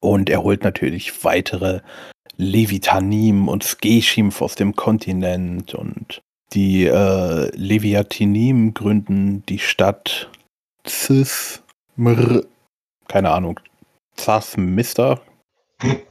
Und 0.00 0.28
er 0.30 0.42
holt 0.42 0.64
natürlich 0.64 1.24
weitere 1.24 1.80
Levitanim 2.36 3.48
und 3.48 3.64
Skeshim 3.64 4.32
aus 4.38 4.54
dem 4.54 4.76
Kontinent 4.76 5.74
und 5.74 6.20
die 6.52 6.84
äh, 6.84 7.50
Leviatinim 7.56 8.74
gründen 8.74 9.44
die 9.46 9.58
Stadt 9.58 10.30
Zismr, 10.84 12.42
keine 13.08 13.30
Ahnung, 13.30 13.58
Zasmister. 14.16 15.20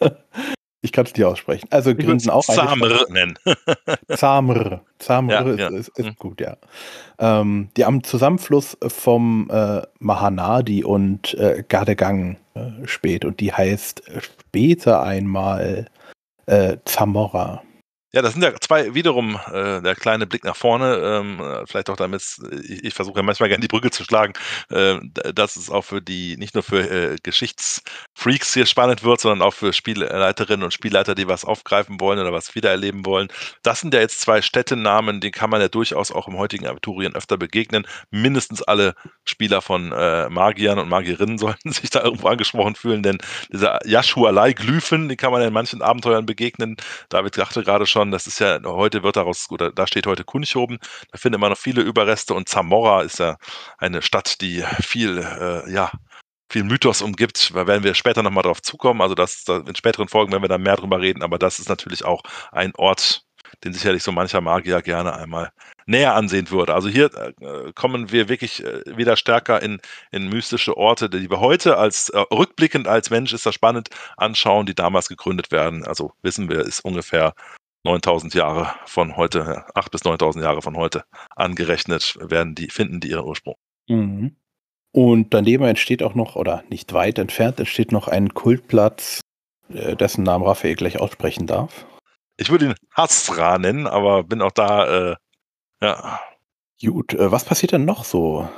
Ich 0.84 0.92
kann 0.92 1.06
es 1.06 1.14
nicht 1.14 1.24
aussprechen. 1.24 1.66
Also 1.70 1.94
gründen 1.94 2.28
auch 2.28 2.44
Zamr 2.44 3.06
nennen. 3.08 3.38
Zamr. 4.08 4.82
Zamr 4.98 5.32
ja, 5.32 5.40
ist, 5.40 5.58
ja. 5.58 5.68
ist, 5.68 5.88
ist 5.98 6.04
mhm. 6.04 6.16
gut, 6.18 6.40
ja. 6.42 6.58
Ähm, 7.18 7.70
die 7.78 7.86
am 7.86 8.04
Zusammenfluss 8.04 8.76
vom 8.86 9.48
äh, 9.50 9.80
Mahanadi 9.98 10.84
und 10.84 11.32
äh, 11.34 11.64
Gardegang 11.66 12.36
äh, 12.52 12.86
spät 12.86 13.24
und 13.24 13.40
die 13.40 13.50
heißt 13.50 14.02
später 14.20 15.02
einmal 15.02 15.86
äh, 16.44 16.76
Zamora. 16.84 17.62
Ja, 18.14 18.22
das 18.22 18.34
sind 18.34 18.42
ja 18.42 18.54
zwei 18.60 18.94
wiederum 18.94 19.40
äh, 19.52 19.82
der 19.82 19.96
kleine 19.96 20.28
Blick 20.28 20.44
nach 20.44 20.54
vorne, 20.54 20.98
ähm, 21.02 21.64
vielleicht 21.66 21.90
auch 21.90 21.96
damit, 21.96 22.22
ich, 22.62 22.84
ich 22.84 22.94
versuche 22.94 23.16
ja 23.16 23.24
manchmal 23.24 23.48
gerne 23.48 23.60
die 23.60 23.66
Brücke 23.66 23.90
zu 23.90 24.04
schlagen, 24.04 24.34
äh, 24.70 25.00
dass 25.34 25.56
es 25.56 25.68
auch 25.68 25.82
für 25.82 26.00
die, 26.00 26.36
nicht 26.36 26.54
nur 26.54 26.62
für 26.62 26.88
äh, 26.88 27.16
Geschichtsfreaks 27.20 28.54
hier 28.54 28.66
spannend 28.66 29.02
wird, 29.02 29.20
sondern 29.20 29.42
auch 29.44 29.52
für 29.52 29.72
Spielleiterinnen 29.72 30.62
und 30.62 30.72
Spielleiter, 30.72 31.16
die 31.16 31.26
was 31.26 31.44
aufgreifen 31.44 31.98
wollen 31.98 32.20
oder 32.20 32.32
was 32.32 32.54
wiedererleben 32.54 33.04
wollen. 33.04 33.26
Das 33.64 33.80
sind 33.80 33.92
ja 33.92 33.98
jetzt 33.98 34.20
zwei 34.20 34.42
Städtenamen, 34.42 35.20
denen 35.20 35.32
kann 35.32 35.50
man 35.50 35.60
ja 35.60 35.66
durchaus 35.66 36.12
auch 36.12 36.28
im 36.28 36.38
heutigen 36.38 36.68
Abiturien 36.68 37.16
öfter 37.16 37.36
begegnen. 37.36 37.84
Mindestens 38.12 38.62
alle 38.62 38.94
Spieler 39.24 39.60
von 39.60 39.90
äh, 39.90 40.28
Magiern 40.28 40.78
und 40.78 40.88
Magierinnen 40.88 41.38
sollten 41.44 41.72
sich 41.72 41.90
da 41.90 42.04
irgendwo 42.04 42.28
angesprochen 42.28 42.76
fühlen, 42.76 43.02
denn 43.02 43.18
diese 43.52 43.76
Yashualai-Glyphen, 43.84 45.08
die 45.08 45.16
kann 45.16 45.32
man 45.32 45.42
in 45.42 45.52
manchen 45.52 45.82
Abenteuern 45.82 46.26
begegnen. 46.26 46.76
David 47.08 47.36
dachte 47.36 47.64
gerade 47.64 47.86
schon, 47.86 48.03
das 48.10 48.26
ist 48.26 48.38
ja, 48.40 48.60
heute 48.64 49.02
wird 49.02 49.16
daraus, 49.16 49.50
oder 49.50 49.72
da 49.72 49.86
steht 49.86 50.06
heute 50.06 50.24
Kunchoben, 50.24 50.78
da 51.12 51.18
findet 51.18 51.40
man 51.40 51.50
noch 51.50 51.58
viele 51.58 51.82
Überreste 51.82 52.34
und 52.34 52.48
Zamora 52.48 53.02
ist 53.02 53.18
ja 53.18 53.36
eine 53.78 54.02
Stadt, 54.02 54.40
die 54.40 54.64
viel, 54.80 55.18
äh, 55.18 55.70
ja, 55.72 55.90
viel 56.50 56.64
Mythos 56.64 57.02
umgibt. 57.02 57.52
Da 57.54 57.66
werden 57.66 57.84
wir 57.84 57.94
später 57.94 58.22
nochmal 58.22 58.44
drauf 58.44 58.62
zukommen. 58.62 59.00
Also 59.00 59.14
das, 59.14 59.44
in 59.48 59.74
späteren 59.74 60.08
Folgen 60.08 60.32
werden 60.32 60.42
wir 60.42 60.48
da 60.48 60.58
mehr 60.58 60.76
drüber 60.76 61.00
reden, 61.00 61.22
aber 61.22 61.38
das 61.38 61.58
ist 61.58 61.68
natürlich 61.68 62.04
auch 62.04 62.22
ein 62.52 62.72
Ort, 62.76 63.24
den 63.64 63.72
sicherlich 63.72 64.02
so 64.02 64.12
mancher 64.12 64.40
Magier 64.40 64.82
gerne 64.82 65.14
einmal 65.14 65.50
näher 65.86 66.14
ansehen 66.14 66.50
würde. 66.50 66.74
Also 66.74 66.88
hier 66.88 67.10
äh, 67.14 67.72
kommen 67.74 68.10
wir 68.10 68.28
wirklich 68.28 68.64
äh, 68.64 68.82
wieder 68.96 69.16
stärker 69.16 69.62
in, 69.62 69.80
in 70.12 70.28
mystische 70.28 70.76
Orte, 70.76 71.10
die 71.10 71.30
wir 71.30 71.40
heute 71.40 71.76
als 71.76 72.08
äh, 72.10 72.18
rückblickend 72.18 72.88
als 72.88 73.10
Mensch 73.10 73.32
ist 73.32 73.46
das 73.46 73.54
spannend 73.54 73.88
anschauen, 74.16 74.66
die 74.66 74.74
damals 74.74 75.08
gegründet 75.08 75.50
werden. 75.52 75.86
Also 75.86 76.12
wissen 76.22 76.48
wir, 76.48 76.60
ist 76.60 76.84
ungefähr 76.84 77.34
9000 77.84 78.34
Jahre 78.34 78.74
von 78.86 79.16
heute, 79.16 79.64
8 79.74 79.90
bis 79.90 80.04
9000 80.04 80.44
Jahre 80.44 80.62
von 80.62 80.76
heute 80.76 81.04
angerechnet 81.36 82.16
werden 82.20 82.54
die, 82.54 82.68
finden 82.68 83.00
die 83.00 83.10
ihren 83.10 83.24
Ursprung. 83.24 83.56
Mhm. 83.88 84.36
Und 84.92 85.34
daneben 85.34 85.64
entsteht 85.64 86.02
auch 86.02 86.14
noch, 86.14 86.36
oder 86.36 86.62
nicht 86.70 86.92
weit 86.92 87.18
entfernt, 87.18 87.58
entsteht 87.58 87.92
noch 87.92 88.08
ein 88.08 88.32
Kultplatz, 88.32 89.20
äh, 89.72 89.96
dessen 89.96 90.22
Namen 90.22 90.44
Raphael 90.44 90.76
gleich 90.76 91.00
aussprechen 91.00 91.46
darf. 91.46 91.86
Ich 92.36 92.50
würde 92.50 92.66
ihn 92.66 92.74
Hasra 92.92 93.58
nennen, 93.58 93.86
aber 93.86 94.24
bin 94.24 94.40
auch 94.40 94.52
da, 94.52 95.12
äh, 95.12 95.16
ja. 95.82 96.20
Gut, 96.80 97.14
äh, 97.14 97.30
was 97.30 97.44
passiert 97.44 97.72
denn 97.72 97.84
noch 97.84 98.04
so 98.04 98.48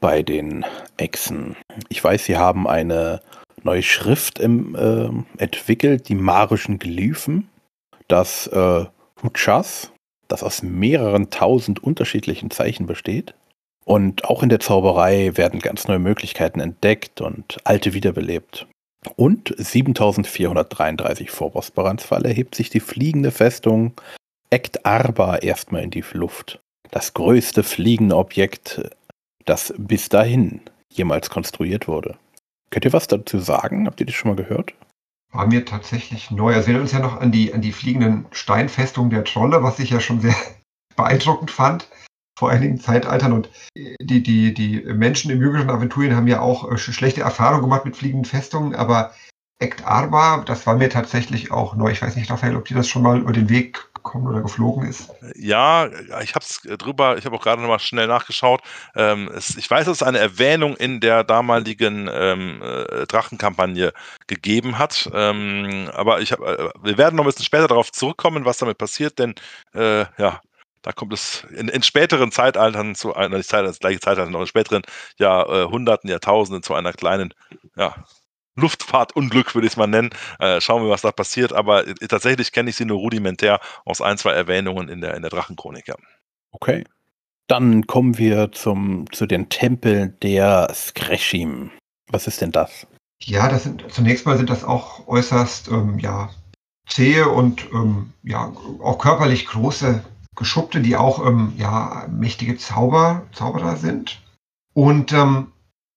bei 0.00 0.22
den 0.22 0.64
Echsen? 0.96 1.56
Ich 1.88 2.02
weiß, 2.02 2.24
sie 2.24 2.36
haben 2.36 2.66
eine 2.66 3.22
neue 3.62 3.82
Schrift 3.82 4.38
im, 4.38 4.74
äh, 4.74 5.40
entwickelt, 5.42 6.08
die 6.08 6.14
marischen 6.14 6.78
Glyphen 6.78 7.48
das 8.08 8.46
äh, 8.48 8.84
Huchas, 9.22 9.92
das 10.28 10.42
aus 10.42 10.62
mehreren 10.62 11.30
tausend 11.30 11.82
unterschiedlichen 11.82 12.50
Zeichen 12.50 12.86
besteht. 12.86 13.34
Und 13.84 14.24
auch 14.24 14.42
in 14.42 14.48
der 14.48 14.60
Zauberei 14.60 15.36
werden 15.36 15.60
ganz 15.60 15.86
neue 15.86 16.00
Möglichkeiten 16.00 16.60
entdeckt 16.60 17.20
und 17.20 17.58
alte 17.64 17.92
wiederbelebt. 17.94 18.66
Und 19.14 19.54
7433 19.56 21.30
vor 21.30 21.52
Bosporans 21.52 22.04
Fall 22.04 22.26
erhebt 22.26 22.56
sich 22.56 22.70
die 22.70 22.80
fliegende 22.80 23.30
Festung 23.30 23.92
Ekt 24.50 24.84
Arba 24.84 25.36
erstmal 25.36 25.82
in 25.82 25.90
die 25.90 26.04
Luft. 26.12 26.60
Das 26.90 27.14
größte 27.14 27.62
fliegende 27.62 28.16
Objekt, 28.16 28.80
das 29.44 29.72
bis 29.76 30.08
dahin 30.08 30.60
jemals 30.92 31.30
konstruiert 31.30 31.86
wurde. 31.86 32.16
Könnt 32.70 32.84
ihr 32.84 32.92
was 32.92 33.06
dazu 33.06 33.38
sagen? 33.38 33.86
Habt 33.86 34.00
ihr 34.00 34.06
das 34.06 34.14
schon 34.14 34.30
mal 34.30 34.36
gehört? 34.36 34.74
War 35.36 35.46
mir 35.46 35.64
tatsächlich 35.64 36.30
neu. 36.30 36.54
Also 36.54 36.68
wir 36.68 36.74
erinnern 36.74 36.82
uns 36.82 36.92
ja 36.92 37.00
noch 37.00 37.20
an 37.20 37.30
die, 37.30 37.52
an 37.52 37.60
die 37.60 37.72
fliegenden 37.72 38.26
Steinfestungen 38.32 39.10
der 39.10 39.24
Trolle, 39.24 39.62
was 39.62 39.78
ich 39.78 39.90
ja 39.90 40.00
schon 40.00 40.20
sehr 40.20 40.34
beeindruckend 40.96 41.50
fand 41.50 41.88
vor 42.38 42.50
einigen 42.50 42.78
Zeitaltern. 42.78 43.32
Und 43.32 43.50
die, 43.76 44.22
die, 44.22 44.52
die 44.52 44.82
Menschen 44.92 45.30
im 45.30 45.40
jüngeren 45.40 45.70
Aventurien 45.70 46.16
haben 46.16 46.26
ja 46.26 46.40
auch 46.40 46.70
äh, 46.70 46.76
schlechte 46.78 47.22
Erfahrungen 47.22 47.62
gemacht 47.62 47.84
mit 47.84 47.96
fliegenden 47.96 48.24
Festungen, 48.24 48.74
aber 48.74 49.14
Ekt 49.58 49.86
Arba, 49.86 50.42
das 50.44 50.66
war 50.66 50.76
mir 50.76 50.90
tatsächlich 50.90 51.50
auch 51.50 51.74
neu. 51.76 51.90
Ich 51.90 52.02
weiß 52.02 52.14
nicht, 52.16 52.30
Raphael, 52.30 52.56
ob 52.56 52.66
dir 52.66 52.76
das 52.76 52.88
schon 52.88 53.02
mal 53.02 53.18
über 53.18 53.32
den 53.32 53.48
Weg 53.48 53.88
gekommen 53.94 54.26
oder 54.26 54.42
geflogen 54.42 54.86
ist. 54.86 55.10
Ja, 55.34 55.88
ich 56.22 56.34
habe 56.34 56.44
es 56.44 56.60
drüber, 56.78 57.16
ich 57.16 57.24
habe 57.24 57.36
auch 57.36 57.42
gerade 57.42 57.62
nochmal 57.62 57.78
schnell 57.78 58.06
nachgeschaut. 58.06 58.60
Ähm, 58.94 59.30
es, 59.34 59.56
ich 59.56 59.70
weiß, 59.70 59.86
dass 59.86 59.98
es 59.98 60.02
eine 60.02 60.18
Erwähnung 60.18 60.76
in 60.76 61.00
der 61.00 61.24
damaligen 61.24 62.06
ähm, 62.12 62.60
äh, 62.62 63.06
Drachenkampagne 63.06 63.94
gegeben 64.26 64.78
hat. 64.78 65.10
Ähm, 65.14 65.90
aber 65.94 66.20
ich 66.20 66.32
hab, 66.32 66.40
äh, 66.40 66.68
wir 66.82 66.98
werden 66.98 67.16
noch 67.16 67.24
ein 67.24 67.28
bisschen 67.28 67.46
später 67.46 67.66
darauf 67.66 67.90
zurückkommen, 67.92 68.44
was 68.44 68.58
damit 68.58 68.76
passiert, 68.76 69.18
denn 69.18 69.34
äh, 69.74 70.04
ja, 70.18 70.42
da 70.82 70.92
kommt 70.92 71.14
es 71.14 71.44
in, 71.56 71.68
in 71.68 71.82
späteren 71.82 72.30
Zeitaltern 72.30 72.94
zu 72.94 73.14
einer, 73.14 73.38
nicht 73.38 73.48
Zeitalter, 73.48 73.70
das 73.70 73.80
gleiche 73.80 74.00
Zeitalter, 74.00 74.30
noch 74.30 74.42
in 74.42 74.46
späteren 74.46 74.82
Jahrhunderten, 75.18 76.10
Jahrtausenden 76.10 76.62
zu 76.62 76.74
einer 76.74 76.92
kleinen, 76.92 77.32
ja, 77.74 77.94
Luftfahrtunglück, 78.56 79.54
würde 79.54 79.66
ich 79.66 79.74
es 79.74 79.76
mal 79.76 79.86
nennen. 79.86 80.10
Äh, 80.38 80.60
schauen 80.60 80.82
wir, 80.82 80.90
was 80.90 81.02
da 81.02 81.12
passiert. 81.12 81.52
Aber 81.52 81.86
äh, 81.86 81.94
tatsächlich 82.08 82.52
kenne 82.52 82.70
ich 82.70 82.76
sie 82.76 82.84
nur 82.84 82.98
rudimentär 82.98 83.60
aus 83.84 84.00
ein, 84.00 84.18
zwei 84.18 84.32
Erwähnungen 84.32 84.88
in 84.88 85.00
der, 85.00 85.14
in 85.14 85.22
der 85.22 85.30
Drachenchronik. 85.30 85.88
Ja. 85.88 85.94
Okay. 86.50 86.84
Dann 87.48 87.86
kommen 87.86 88.18
wir 88.18 88.50
zum, 88.50 89.10
zu 89.12 89.26
den 89.26 89.48
Tempeln 89.48 90.18
der 90.20 90.72
Skreshim. 90.74 91.70
Was 92.08 92.26
ist 92.26 92.40
denn 92.40 92.50
das? 92.50 92.86
Ja, 93.22 93.48
das 93.48 93.62
sind 93.62 93.84
zunächst 93.90 94.26
mal 94.26 94.36
sind 94.36 94.50
das 94.50 94.64
auch 94.64 95.06
äußerst 95.06 95.68
ähm, 95.68 95.98
ja, 95.98 96.30
zähe 96.86 97.28
und 97.28 97.66
ähm, 97.72 98.12
ja, 98.22 98.52
auch 98.82 98.98
körperlich 98.98 99.46
große 99.46 100.04
Geschuppte, 100.34 100.80
die 100.80 100.96
auch 100.96 101.24
ähm, 101.24 101.52
ja, 101.56 102.06
mächtige 102.10 102.56
Zauber, 102.56 103.22
Zauberer 103.32 103.76
sind. 103.76 104.20
Und 104.74 105.12
ähm, 105.12 105.52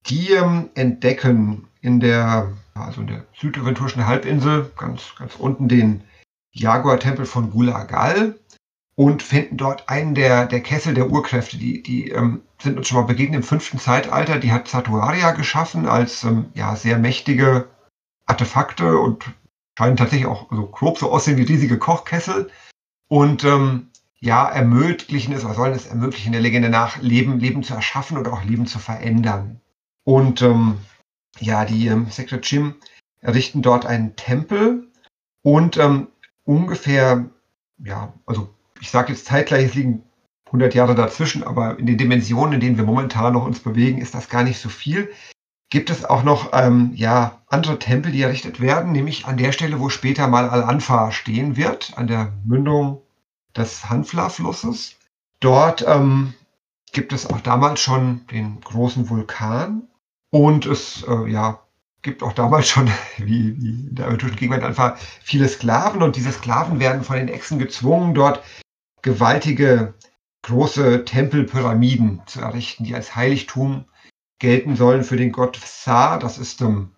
die 0.08 0.32
ähm, 0.32 0.70
entdecken 0.76 1.68
in 1.82 2.00
der, 2.00 2.52
also 2.74 3.02
in 3.02 3.08
der 3.08 3.26
südaventurischen 3.40 4.06
Halbinsel, 4.06 4.72
ganz, 4.78 5.14
ganz 5.18 5.36
unten 5.36 5.68
den 5.68 6.04
Jaguar-Tempel 6.52 7.26
von 7.26 7.52
Gulagal 7.52 8.36
und 8.96 9.24
finden 9.24 9.58
dort 9.58 9.88
einen 9.88 10.14
der, 10.14 10.46
der 10.46 10.62
Kessel 10.62 10.94
der 10.94 11.10
Urkräfte. 11.10 11.58
Die, 11.58 11.82
die 11.82 12.10
ähm, 12.10 12.42
sind 12.62 12.78
uns 12.78 12.88
schon 12.88 13.00
mal 13.00 13.08
begegnet 13.08 13.38
im 13.38 13.44
fünften 13.44 13.80
Zeitalter. 13.80 14.40
Die 14.40 14.52
hat 14.52 14.68
Satuaria 14.68 15.32
geschaffen 15.32 15.88
als 15.88 16.24
ähm, 16.24 16.48
ja, 16.54 16.76
sehr 16.76 16.98
mächtige 16.98 17.70
Artefakte 18.26 18.98
und 18.98 19.26
scheinen 19.78 19.96
tatsächlich 19.96 20.28
auch 20.28 20.52
so 20.52 20.68
grob 20.68 20.98
so 20.98 21.12
aussehen 21.12 21.38
wie 21.38 21.44
riesige 21.44 21.78
Kochkessel. 21.78 22.50
Und 23.08 23.46
ähm, 23.46 23.88
ja, 24.20 24.50
ermöglichen 24.50 25.34
es, 25.34 25.46
oder 25.46 25.54
sollen 25.54 25.74
es 25.74 25.88
ermöglichen, 25.88 26.34
der 26.34 26.42
Legende 26.42 26.70
nach, 26.70 27.02
Leben, 27.02 27.40
Leben 27.40 27.64
zu 27.64 27.74
erschaffen 27.74 28.18
oder 28.18 28.34
auch 28.34 28.44
Leben 28.44 28.68
zu 28.68 28.80
verändern. 28.80 29.62
Und 30.04 30.42
ähm, 30.42 30.78
ja, 31.40 31.66
die 31.66 31.88
ähm, 31.88 32.08
Secret 32.10 32.46
Jim 32.50 32.76
errichten 33.22 33.62
dort 33.62 33.86
einen 33.86 34.16
Tempel 34.16 34.88
und 35.42 35.78
ähm, 35.78 36.08
ungefähr, 36.46 37.30
ja, 37.78 38.14
also 38.26 38.54
ich 38.82 38.90
sage 38.92 39.14
jetzt 39.14 39.26
zeitgleich, 39.26 39.66
es 39.66 39.76
liegen 39.76 40.04
100 40.48 40.74
Jahre 40.74 40.96
dazwischen, 40.96 41.44
aber 41.44 41.78
in 41.78 41.86
den 41.86 41.98
Dimensionen, 41.98 42.54
in 42.54 42.60
denen 42.60 42.78
wir 42.78 42.84
momentan 42.84 43.34
noch 43.34 43.46
uns 43.46 43.60
bewegen, 43.60 44.00
ist 44.00 44.16
das 44.16 44.30
gar 44.30 44.44
nicht 44.44 44.60
so 44.60 44.70
viel. 44.70 45.12
Gibt 45.70 45.92
es 45.92 46.04
auch 46.04 46.24
noch 46.24 46.50
ähm, 46.54 46.92
ja, 46.96 47.42
andere 47.48 47.78
Tempel, 47.78 48.12
die 48.12 48.24
errichtet 48.24 48.60
werden, 48.60 48.92
nämlich 48.92 49.26
an 49.26 49.38
der 49.38 49.52
Stelle, 49.52 49.80
wo 49.80 49.90
später 49.90 50.28
mal 50.28 50.50
Al-Anfa 50.50 51.12
stehen 51.12 51.56
wird, 51.56 51.94
an 51.96 52.08
der 52.08 52.34
Mündung 52.44 53.04
des 53.56 53.88
Hanfla-Flusses. 53.88 54.96
Dort 55.40 55.86
ähm, 55.88 56.34
gibt 56.92 57.14
es 57.14 57.30
auch 57.30 57.40
damals 57.42 57.80
schon 57.80 58.26
den 58.32 58.60
großen 58.62 59.10
Vulkan, 59.10 59.89
und 60.32 60.66
es 60.66 61.04
äh, 61.08 61.30
ja, 61.30 61.60
gibt 62.02 62.24
auch 62.24 62.34
damals 62.34 62.68
schon, 62.68 62.90
wie, 63.18 63.62
wie 63.62 63.88
in 63.88 63.96
der 63.96 64.08
aventurischen 64.08 64.38
Gegenwart, 64.38 64.64
einfach 64.64 64.98
viele 65.22 65.48
Sklaven. 65.48 66.02
Und 66.02 66.16
diese 66.16 66.32
Sklaven 66.32 66.80
werden 66.80 67.04
von 67.04 67.18
den 67.18 67.30
Echsen 67.30 67.60
gezwungen, 67.60 68.14
dort 68.14 68.44
gewaltige, 69.02 69.94
große 70.44 71.06
Tempelpyramiden 71.06 72.22
zu 72.26 72.42
errichten, 72.42 72.84
die 72.84 72.96
als 72.96 73.16
Heiligtum 73.16 73.86
gelten 74.40 74.76
sollen 74.76 75.04
für 75.04 75.18
den 75.18 75.32
Gott 75.32 75.60
Sa. 75.64 76.18
Das 76.18 76.38
ist 76.38 76.62
ähm, 76.62 76.92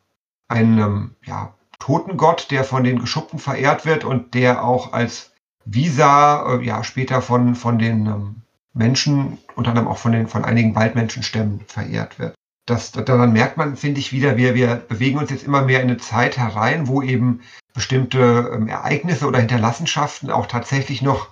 ein 0.47 0.77
ähm, 0.77 1.15
ja, 1.25 1.55
Totengott, 1.79 2.51
der 2.51 2.63
von 2.63 2.83
den 2.83 2.99
Geschuppten 2.99 3.39
verehrt 3.39 3.85
wird 3.85 4.03
und 4.03 4.35
der 4.35 4.63
auch 4.63 4.93
als 4.93 5.31
Visa 5.65 6.55
äh, 6.55 6.63
ja, 6.63 6.83
später 6.83 7.21
von, 7.21 7.55
von 7.55 7.79
den 7.79 8.05
ähm, 8.05 8.35
Menschen, 8.73 9.39
unter 9.55 9.71
anderem 9.71 9.87
auch 9.87 9.97
von, 9.97 10.11
den, 10.11 10.27
von 10.27 10.45
einigen 10.45 10.75
Waldmenschenstämmen 10.75 11.61
verehrt 11.67 12.19
wird 12.19 12.35
das, 12.65 12.91
daran 12.91 13.33
merkt 13.33 13.57
man, 13.57 13.75
finde 13.75 13.99
ich, 13.99 14.11
wieder, 14.11 14.37
wir, 14.37 14.55
wir 14.55 14.75
bewegen 14.75 15.17
uns 15.17 15.29
jetzt 15.29 15.43
immer 15.43 15.63
mehr 15.63 15.81
in 15.81 15.89
eine 15.89 15.97
Zeit 15.97 16.37
herein, 16.37 16.87
wo 16.87 17.01
eben 17.01 17.41
bestimmte 17.73 18.51
ähm, 18.53 18.67
Ereignisse 18.67 19.27
oder 19.27 19.39
Hinterlassenschaften 19.39 20.29
auch 20.29 20.45
tatsächlich 20.47 21.01
noch 21.01 21.29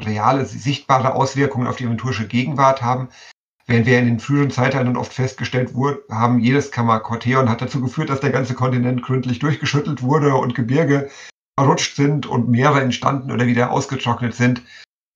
reale, 0.00 0.44
sichtbare 0.44 1.14
Auswirkungen 1.14 1.66
auf 1.66 1.76
die 1.76 1.86
aventurische 1.86 2.26
Gegenwart 2.26 2.82
haben. 2.82 3.08
Während 3.66 3.86
wir 3.86 3.98
in 3.98 4.06
den 4.06 4.20
früheren 4.20 4.50
Zeitaltern 4.50 4.96
oft 4.96 5.12
festgestellt 5.12 5.74
wurde, 5.74 6.02
haben, 6.10 6.40
jedes 6.40 6.72
Kammerkorteon 6.72 7.48
hat 7.48 7.62
dazu 7.62 7.80
geführt, 7.80 8.10
dass 8.10 8.20
der 8.20 8.30
ganze 8.30 8.54
Kontinent 8.54 9.02
gründlich 9.02 9.38
durchgeschüttelt 9.38 10.02
wurde 10.02 10.34
und 10.34 10.54
Gebirge 10.54 11.10
verrutscht 11.58 11.94
sind 11.94 12.26
und 12.26 12.48
Meere 12.48 12.80
entstanden 12.80 13.30
oder 13.30 13.46
wieder 13.46 13.70
ausgetrocknet 13.70 14.34
sind, 14.34 14.62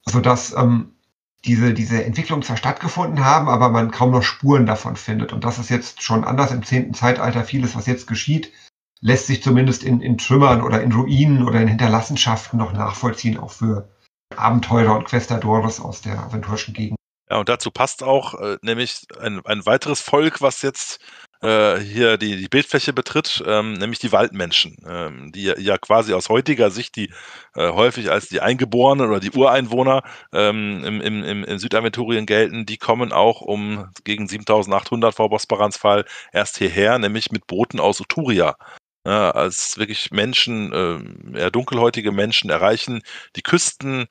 sodass 0.09 0.55
ähm, 0.57 0.96
diese, 1.45 1.75
diese 1.75 2.05
Entwicklungen 2.05 2.43
zwar 2.43 2.57
stattgefunden 2.57 3.25
haben, 3.25 3.49
aber 3.49 3.69
man 3.69 3.91
kaum 3.91 4.11
noch 4.11 4.23
Spuren 4.23 4.67
davon 4.67 4.97
findet. 4.97 5.33
Und 5.33 5.45
das 5.45 5.59
ist 5.59 5.71
jetzt 5.71 6.03
schon 6.03 6.25
anders 6.25 6.51
im 6.51 6.65
zehnten 6.65 6.95
Zeitalter. 6.95 7.45
Vieles, 7.45 7.77
was 7.77 7.87
jetzt 7.87 8.07
geschieht, 8.07 8.53
lässt 9.01 9.27
sich 9.27 9.43
zumindest 9.43 9.85
in, 9.85 10.01
in 10.01 10.19
Trümmern 10.19 10.63
oder 10.63 10.83
in 10.83 10.93
Ruinen 10.93 11.47
oder 11.47 11.61
in 11.61 11.69
Hinterlassenschaften 11.69 12.59
noch 12.59 12.73
nachvollziehen, 12.73 13.39
auch 13.39 13.53
für 13.53 13.89
Abenteurer 14.35 14.97
und 14.97 15.05
Questadores 15.05 15.81
aus 15.81 16.01
der 16.01 16.19
aventurischen 16.19 16.75
Gegend. 16.75 16.97
Ja, 17.31 17.39
und 17.39 17.49
dazu 17.49 17.71
passt 17.71 18.03
auch 18.03 18.35
äh, 18.35 18.57
nämlich 18.63 19.03
ein, 19.21 19.45
ein 19.45 19.67
weiteres 19.67 20.01
Volk, 20.01 20.41
was 20.41 20.63
jetzt 20.63 21.01
äh, 21.43 21.79
hier 21.79 22.17
die, 22.17 22.37
die 22.37 22.49
Bildfläche 22.49 22.93
betritt, 22.93 23.43
ähm, 23.47 23.75
nämlich 23.75 23.99
die 23.99 24.13
Waldmenschen, 24.13 24.77
ähm, 24.89 25.33
die 25.33 25.45
ja 25.45 25.79
quasi 25.79 26.13
aus 26.15 26.29
heutiger 26.29 26.71
Sicht 26.71 26.97
die 26.97 27.11
äh, 27.55 27.71
häufig 27.71 28.11
als 28.11 28.29
die 28.29 28.41
Eingeborenen 28.41 29.09
oder 29.09 29.21
die 29.21 29.31
Ureinwohner 29.31 30.03
ähm, 30.33 30.85
im, 30.85 31.01
im, 31.01 31.45
im, 31.45 31.59
Südaventurien 31.59 32.27
gelten, 32.27 32.67
die 32.67 32.79
kommen 32.79 33.13
auch 33.13 33.41
um 33.41 33.91
gegen 34.05 34.29
7800 34.29 35.15
vor 35.15 35.31
Bosbarans 35.31 35.77
Fall 35.77 36.05
erst 36.33 36.59
hierher, 36.59 36.99
nämlich 36.99 37.31
mit 37.31 37.47
Booten 37.47 37.81
aus 37.81 38.01
Uturia. 38.01 38.57
Ja, 39.07 39.31
als 39.31 39.79
wirklich 39.79 40.11
Menschen, 40.11 40.73
äh, 40.73 41.39
eher 41.39 41.53
dunkelhäutige 41.53 42.11
Menschen 42.11 42.51
erreichen 42.51 43.03
die 43.37 43.43
Küsten 43.43 44.09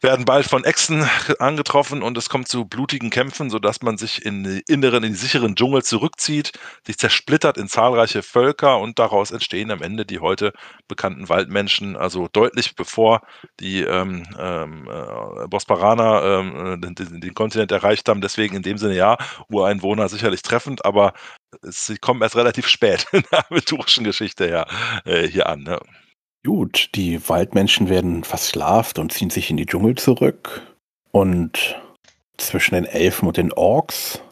werden 0.00 0.24
bald 0.24 0.46
von 0.46 0.64
Echsen 0.64 1.08
angetroffen 1.38 2.02
und 2.02 2.16
es 2.16 2.28
kommt 2.28 2.48
zu 2.48 2.64
blutigen 2.64 3.10
Kämpfen, 3.10 3.50
sodass 3.50 3.82
man 3.82 3.98
sich 3.98 4.24
in 4.24 4.44
die 4.44 4.62
inneren, 4.68 5.02
in 5.02 5.12
die 5.12 5.18
sicheren 5.18 5.56
Dschungel 5.56 5.82
zurückzieht, 5.82 6.52
sich 6.86 6.98
zersplittert 6.98 7.58
in 7.58 7.68
zahlreiche 7.68 8.22
Völker 8.22 8.78
und 8.78 8.98
daraus 8.98 9.30
entstehen 9.30 9.70
am 9.70 9.82
Ende 9.82 10.06
die 10.06 10.20
heute 10.20 10.52
bekannten 10.86 11.28
Waldmenschen, 11.28 11.96
also 11.96 12.28
deutlich 12.32 12.76
bevor 12.76 13.22
die 13.60 13.82
ähm, 13.82 14.24
ähm, 14.38 14.88
äh, 14.88 15.48
Bosparaner 15.48 16.22
ähm, 16.22 16.80
den, 16.80 17.20
den, 17.20 17.34
Kontinent 17.34 17.72
erreicht 17.72 18.08
haben. 18.08 18.20
Deswegen 18.20 18.56
in 18.56 18.62
dem 18.62 18.78
Sinne 18.78 18.94
ja, 18.94 19.16
Ureinwohner 19.48 20.08
sicherlich 20.08 20.42
treffend, 20.42 20.84
aber 20.84 21.12
sie 21.62 21.98
kommen 21.98 22.22
erst 22.22 22.36
relativ 22.36 22.68
spät 22.68 23.06
in 23.12 23.24
der 23.32 23.50
aventurischen 23.50 24.04
Geschichte 24.04 24.46
her, 24.46 24.66
äh, 25.04 25.26
hier 25.26 25.48
an. 25.48 25.62
Ne? 25.62 25.80
Gut, 26.44 26.90
die 26.94 27.28
Waldmenschen 27.28 27.88
werden 27.88 28.24
versklavt 28.24 28.98
und 28.98 29.12
ziehen 29.12 29.30
sich 29.30 29.50
in 29.50 29.56
die 29.56 29.66
Dschungel 29.66 29.96
zurück. 29.96 30.62
Und 31.10 31.76
zwischen 32.36 32.74
den 32.74 32.84
Elfen 32.84 33.26
und 33.26 33.36
den 33.36 33.52
Orks 33.52 34.22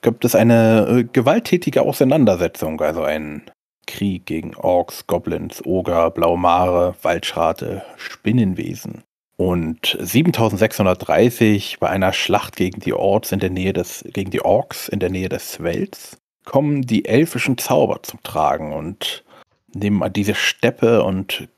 gibt 0.00 0.24
es 0.24 0.34
eine 0.34 0.86
äh, 0.88 1.04
gewalttätige 1.04 1.82
Auseinandersetzung, 1.82 2.80
also 2.80 3.04
ein 3.04 3.42
Krieg 3.86 4.26
gegen 4.26 4.54
Orks, 4.56 5.06
Goblins, 5.06 5.64
Oger, 5.64 6.10
Blaumare, 6.10 6.94
Waldschrate, 7.02 7.82
Spinnenwesen. 7.96 9.02
Und 9.36 9.96
7630 10.00 11.78
bei 11.80 11.88
einer 11.88 12.12
Schlacht 12.12 12.56
gegen 12.56 12.80
die 12.80 12.92
Orks 12.92 13.32
in 13.32 13.40
der 13.40 13.50
Nähe 13.50 13.72
des, 13.72 14.04
gegen 14.12 14.30
die 14.30 14.44
Orks 14.44 14.88
in 14.88 15.00
der 15.00 15.10
Nähe 15.10 15.28
des 15.28 15.52
Swells 15.52 16.18
kommen 16.44 16.82
die 16.82 17.04
elfischen 17.04 17.58
Zauber 17.58 18.02
zum 18.02 18.22
Tragen 18.22 18.72
und 18.72 19.24
nehmen 19.74 20.12
diese 20.12 20.34
Steppe 20.34 21.02
und 21.02 21.48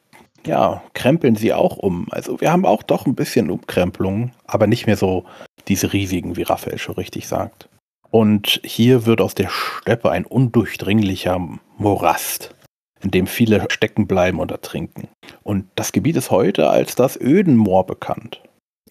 ja, 0.46 0.82
krempeln 0.92 1.36
sie 1.36 1.52
auch 1.52 1.76
um. 1.76 2.06
Also 2.10 2.40
wir 2.40 2.52
haben 2.52 2.66
auch 2.66 2.82
doch 2.82 3.06
ein 3.06 3.14
bisschen 3.14 3.50
Umkrempelung, 3.50 4.32
aber 4.46 4.66
nicht 4.66 4.86
mehr 4.86 4.96
so 4.96 5.24
diese 5.68 5.92
riesigen, 5.92 6.36
wie 6.36 6.42
Raphael 6.42 6.78
schon 6.78 6.96
richtig 6.96 7.26
sagt. 7.26 7.68
Und 8.10 8.60
hier 8.62 9.06
wird 9.06 9.20
aus 9.20 9.34
der 9.34 9.48
Steppe 9.48 10.10
ein 10.10 10.24
undurchdringlicher 10.24 11.40
Morast, 11.78 12.54
in 13.02 13.10
dem 13.10 13.26
viele 13.26 13.66
stecken 13.70 14.06
bleiben 14.06 14.38
und 14.38 14.50
ertrinken. 14.50 15.08
Und 15.42 15.66
das 15.74 15.92
Gebiet 15.92 16.16
ist 16.16 16.30
heute 16.30 16.70
als 16.70 16.94
das 16.94 17.18
Ödenmoor 17.20 17.86
bekannt. 17.86 18.40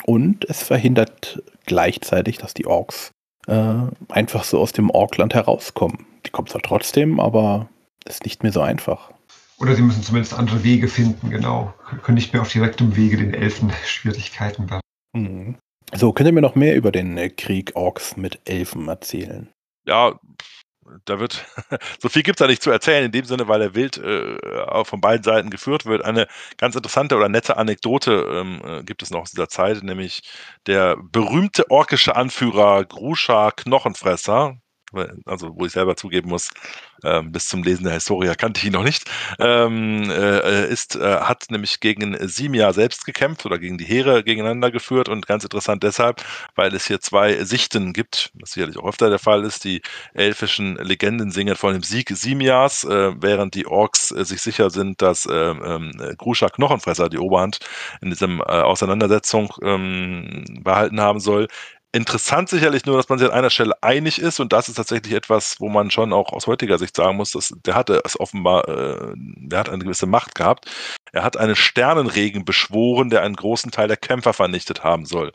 Und 0.05 0.43
es 0.49 0.63
verhindert 0.63 1.41
gleichzeitig, 1.65 2.37
dass 2.37 2.53
die 2.53 2.65
Orks 2.65 3.11
äh, 3.47 3.75
einfach 4.09 4.43
so 4.43 4.59
aus 4.59 4.73
dem 4.73 4.89
Orkland 4.89 5.33
herauskommen. 5.33 6.05
Die 6.25 6.31
kommen 6.31 6.47
zwar 6.47 6.61
trotzdem, 6.61 7.19
aber 7.19 7.69
ist 8.05 8.25
nicht 8.25 8.43
mehr 8.43 8.51
so 8.51 8.61
einfach. 8.61 9.11
Oder 9.59 9.75
sie 9.75 9.81
müssen 9.81 10.03
zumindest 10.03 10.33
andere 10.33 10.63
Wege 10.63 10.87
finden, 10.87 11.29
genau. 11.29 11.73
Können 12.03 12.15
nicht 12.15 12.33
mehr 12.33 12.41
auf 12.41 12.51
direktem 12.51 12.95
Wege 12.95 13.17
den 13.17 13.33
Elfen 13.33 13.71
Schwierigkeiten 13.85 14.69
werden. 14.69 14.81
Mhm. 15.15 15.57
So, 15.93 16.11
könnt 16.11 16.27
ihr 16.27 16.33
mir 16.33 16.41
noch 16.41 16.55
mehr 16.55 16.75
über 16.75 16.91
den 16.91 17.17
äh, 17.17 17.29
Krieg 17.29 17.71
Orks 17.75 18.17
mit 18.17 18.39
Elfen 18.45 18.87
erzählen? 18.87 19.49
Ja, 19.85 20.19
da 21.05 21.19
wird, 21.19 21.45
so 22.01 22.09
viel 22.09 22.23
gibt 22.23 22.39
es 22.39 22.43
da 22.43 22.47
nicht 22.47 22.63
zu 22.63 22.71
erzählen, 22.71 23.05
in 23.05 23.11
dem 23.11 23.25
Sinne, 23.25 23.47
weil 23.47 23.61
er 23.61 23.75
wild 23.75 23.97
äh, 23.97 24.37
auch 24.67 24.87
von 24.87 25.01
beiden 25.01 25.23
Seiten 25.23 25.49
geführt 25.49 25.85
wird. 25.85 26.03
Eine 26.03 26.27
ganz 26.57 26.75
interessante 26.75 27.15
oder 27.15 27.29
nette 27.29 27.57
Anekdote 27.57 28.25
ähm, 28.31 28.61
äh, 28.65 28.83
gibt 28.83 29.03
es 29.03 29.11
noch 29.11 29.21
aus 29.21 29.31
dieser 29.31 29.49
Zeit, 29.49 29.83
nämlich 29.83 30.21
der 30.67 30.97
berühmte 30.97 31.69
orkische 31.69 32.15
Anführer 32.15 32.85
Gruscha 32.85 33.51
Knochenfresser, 33.51 34.57
also 35.25 35.51
wo 35.55 35.65
ich 35.65 35.71
selber 35.71 35.95
zugeben 35.95 36.29
muss, 36.29 36.49
ähm, 37.03 37.31
bis 37.31 37.47
zum 37.47 37.63
Lesen 37.63 37.83
der 37.83 37.93
Historia 37.93 38.35
kannte 38.35 38.59
ich 38.59 38.65
ihn 38.65 38.73
noch 38.73 38.83
nicht, 38.83 39.09
ähm, 39.39 40.09
äh, 40.09 40.67
ist, 40.67 40.95
äh, 40.95 41.17
hat 41.21 41.45
nämlich 41.49 41.79
gegen 41.79 42.17
Simia 42.27 42.73
selbst 42.73 43.05
gekämpft 43.05 43.45
oder 43.45 43.59
gegen 43.59 43.77
die 43.77 43.85
Heere 43.85 44.23
gegeneinander 44.23 44.71
geführt 44.71 45.09
und 45.09 45.27
ganz 45.27 45.43
interessant 45.43 45.83
deshalb, 45.83 46.23
weil 46.55 46.73
es 46.75 46.87
hier 46.87 46.99
zwei 46.99 47.43
Sichten 47.43 47.93
gibt, 47.93 48.31
was 48.35 48.51
sicherlich 48.51 48.77
auch 48.77 48.87
öfter 48.87 49.09
der 49.09 49.19
Fall 49.19 49.43
ist, 49.43 49.63
die 49.63 49.81
elfischen 50.13 50.75
Legenden 50.77 51.31
singen 51.31 51.55
von 51.55 51.73
dem 51.73 51.83
Sieg 51.83 52.09
Simias, 52.09 52.83
äh, 52.83 53.13
während 53.21 53.55
die 53.55 53.67
Orks 53.67 54.11
äh, 54.11 54.25
sich 54.25 54.41
sicher 54.41 54.69
sind, 54.69 55.01
dass 55.01 55.27
ähm, 55.29 55.61
ähm, 55.65 56.15
Gruscha 56.17 56.49
Knochenfresser 56.49 57.09
die 57.09 57.19
Oberhand 57.19 57.59
in 58.01 58.09
diesem 58.09 58.39
äh, 58.39 58.43
Auseinandersetzung 58.43 59.53
ähm, 59.61 60.43
behalten 60.63 61.01
haben 61.01 61.19
soll, 61.19 61.47
Interessant 61.95 62.49
sicherlich 62.49 62.87
nur, 62.87 62.97
dass 62.97 63.07
man 63.07 63.19
sich 63.19 63.27
an 63.27 63.35
einer 63.35 63.51
Stelle 63.51 63.75
einig 63.83 64.19
ist 64.19 64.39
und 64.39 64.51
das 64.51 64.67
ist 64.67 64.75
tatsächlich 64.75 65.13
etwas, 65.13 65.59
wo 65.59 65.69
man 65.69 65.91
schon 65.91 66.11
auch 66.11 66.33
aus 66.33 66.47
heutiger 66.47 66.79
Sicht 66.79 66.95
sagen 66.95 67.17
muss, 67.17 67.33
dass 67.33 67.53
der 67.63 67.75
hatte 67.75 68.01
es 68.03 68.19
offenbar, 68.19 68.67
äh, 68.67 69.13
der 69.15 69.59
hat 69.59 69.69
eine 69.69 69.83
gewisse 69.83 70.07
Macht 70.07 70.33
gehabt. 70.33 70.71
Er 71.11 71.23
hat 71.23 71.37
einen 71.37 71.55
Sternenregen 71.55 72.45
beschworen, 72.45 73.11
der 73.11 73.21
einen 73.21 73.35
großen 73.35 73.69
Teil 73.69 73.87
der 73.87 73.97
Kämpfer 73.97 74.33
vernichtet 74.33 74.83
haben 74.83 75.05
soll. 75.05 75.33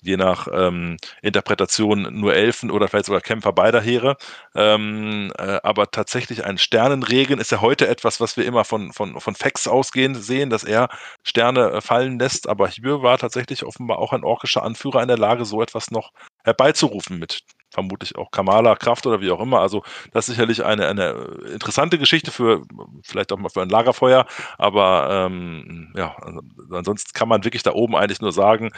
Je 0.00 0.16
nach 0.16 0.48
ähm, 0.52 0.96
Interpretation 1.22 2.20
nur 2.20 2.34
Elfen 2.34 2.70
oder 2.70 2.88
vielleicht 2.88 3.06
sogar 3.06 3.20
Kämpfer 3.20 3.52
beider 3.52 3.80
Heere. 3.80 4.16
Ähm, 4.54 5.32
äh, 5.38 5.58
aber 5.62 5.90
tatsächlich 5.90 6.44
ein 6.44 6.58
Sternenregen 6.58 7.38
ist 7.38 7.50
ja 7.50 7.60
heute 7.60 7.88
etwas, 7.88 8.20
was 8.20 8.36
wir 8.36 8.44
immer 8.44 8.64
von, 8.64 8.92
von, 8.92 9.20
von 9.20 9.34
Fex 9.34 9.66
ausgehend 9.66 10.16
sehen, 10.22 10.50
dass 10.50 10.64
er 10.64 10.88
Sterne 11.22 11.70
äh, 11.70 11.80
fallen 11.80 12.18
lässt. 12.18 12.48
Aber 12.48 12.68
hier 12.68 13.02
war 13.02 13.18
tatsächlich 13.18 13.64
offenbar 13.64 13.98
auch 13.98 14.12
ein 14.12 14.24
orkischer 14.24 14.62
Anführer 14.62 15.02
in 15.02 15.08
der 15.08 15.18
Lage, 15.18 15.44
so 15.44 15.62
etwas 15.62 15.90
noch 15.90 16.12
herbeizurufen 16.48 17.18
mit 17.18 17.42
vermutlich 17.70 18.16
auch 18.16 18.30
Kamala 18.30 18.76
Kraft 18.76 19.06
oder 19.06 19.20
wie 19.20 19.30
auch 19.30 19.40
immer. 19.40 19.60
Also 19.60 19.82
das 20.12 20.28
ist 20.28 20.34
sicherlich 20.34 20.64
eine, 20.64 20.88
eine 20.88 21.10
interessante 21.52 21.98
Geschichte 21.98 22.30
für 22.30 22.62
vielleicht 23.04 23.32
auch 23.32 23.38
mal 23.38 23.50
für 23.50 23.62
ein 23.62 23.68
Lagerfeuer, 23.68 24.26
aber 24.56 25.26
ähm, 25.26 25.92
ja, 25.96 26.16
also, 26.16 26.40
ansonsten 26.70 27.12
kann 27.12 27.28
man 27.28 27.44
wirklich 27.44 27.62
da 27.62 27.72
oben 27.72 27.94
eigentlich 27.94 28.20
nur 28.20 28.32
sagen, 28.32 28.70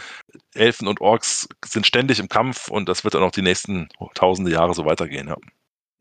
Elfen 0.54 0.88
und 0.88 1.00
Orks 1.00 1.48
sind 1.64 1.86
ständig 1.86 2.18
im 2.18 2.28
Kampf 2.28 2.68
und 2.68 2.88
das 2.88 3.04
wird 3.04 3.14
dann 3.14 3.22
auch 3.22 3.30
die 3.30 3.42
nächsten 3.42 3.88
tausende 4.14 4.50
Jahre 4.50 4.74
so 4.74 4.84
weitergehen. 4.84 5.28
Ja, 5.28 5.36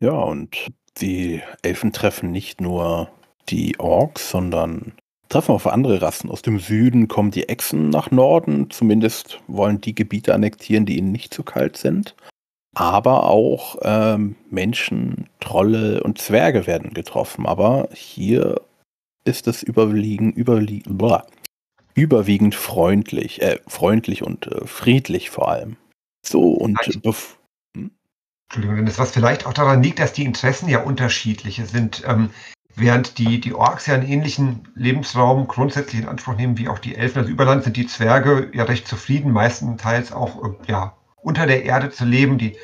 ja 0.00 0.12
und 0.12 0.56
die 0.98 1.42
Elfen 1.62 1.92
treffen 1.92 2.30
nicht 2.30 2.60
nur 2.60 3.10
die 3.48 3.78
Orks, 3.78 4.30
sondern 4.30 4.99
treffen 5.30 5.52
auf 5.52 5.66
andere 5.66 6.02
Rassen. 6.02 6.30
Aus 6.30 6.42
dem 6.42 6.58
Süden 6.58 7.08
kommen 7.08 7.30
die 7.30 7.48
Echsen 7.48 7.88
nach 7.88 8.10
Norden, 8.10 8.68
zumindest 8.70 9.40
wollen 9.46 9.80
die 9.80 9.94
Gebiete 9.94 10.34
annektieren, 10.34 10.84
die 10.84 10.98
ihnen 10.98 11.12
nicht 11.12 11.32
zu 11.32 11.42
kalt 11.42 11.78
sind 11.78 12.14
aber 12.74 13.24
auch 13.24 13.76
ähm, 13.82 14.36
Menschen, 14.48 15.28
Trolle 15.40 16.02
und 16.02 16.18
Zwerge 16.18 16.66
werden 16.66 16.94
getroffen. 16.94 17.46
Aber 17.46 17.88
hier 17.92 18.60
ist 19.24 19.48
es 19.48 19.62
überwiegend, 19.62 20.36
überwiegend, 20.36 20.98
blah, 20.98 21.26
überwiegend 21.94 22.54
freundlich, 22.54 23.42
äh, 23.42 23.58
freundlich 23.66 24.22
und 24.22 24.46
äh, 24.46 24.66
friedlich 24.66 25.30
vor 25.30 25.50
allem. 25.50 25.76
So 26.24 26.52
und 26.52 26.78
hm? 26.80 27.90
Entschuldigung, 28.48 28.86
das 28.86 28.98
was 28.98 29.12
vielleicht 29.12 29.46
auch 29.46 29.52
daran 29.52 29.82
liegt, 29.82 29.98
dass 29.98 30.12
die 30.12 30.24
Interessen 30.24 30.68
ja 30.68 30.82
unterschiedliche 30.82 31.66
sind. 31.66 32.02
Ähm, 32.06 32.30
während 32.76 33.18
die, 33.18 33.40
die 33.40 33.54
Orks 33.54 33.86
ja 33.86 33.94
einen 33.94 34.06
ähnlichen 34.06 34.68
Lebensraum 34.74 35.46
grundsätzlich 35.48 36.02
in 36.02 36.08
Anspruch 36.08 36.36
nehmen 36.36 36.58
wie 36.58 36.68
auch 36.68 36.78
die 36.78 36.96
Elfen. 36.96 37.18
Also 37.18 37.30
Überland 37.30 37.64
sind 37.64 37.76
die 37.76 37.86
Zwerge 37.86 38.50
ja 38.54 38.64
recht 38.64 38.86
zufrieden, 38.86 39.32
meistenteils 39.32 40.12
auch 40.12 40.44
äh, 40.44 40.56
ja, 40.66 40.96
unter 41.16 41.46
der 41.46 41.64
Erde 41.64 41.90
zu 41.90 42.04
leben. 42.04 42.38
Die 42.38 42.56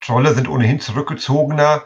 Trolle 0.00 0.34
sind 0.34 0.48
ohnehin 0.48 0.80
zurückgezogener 0.80 1.84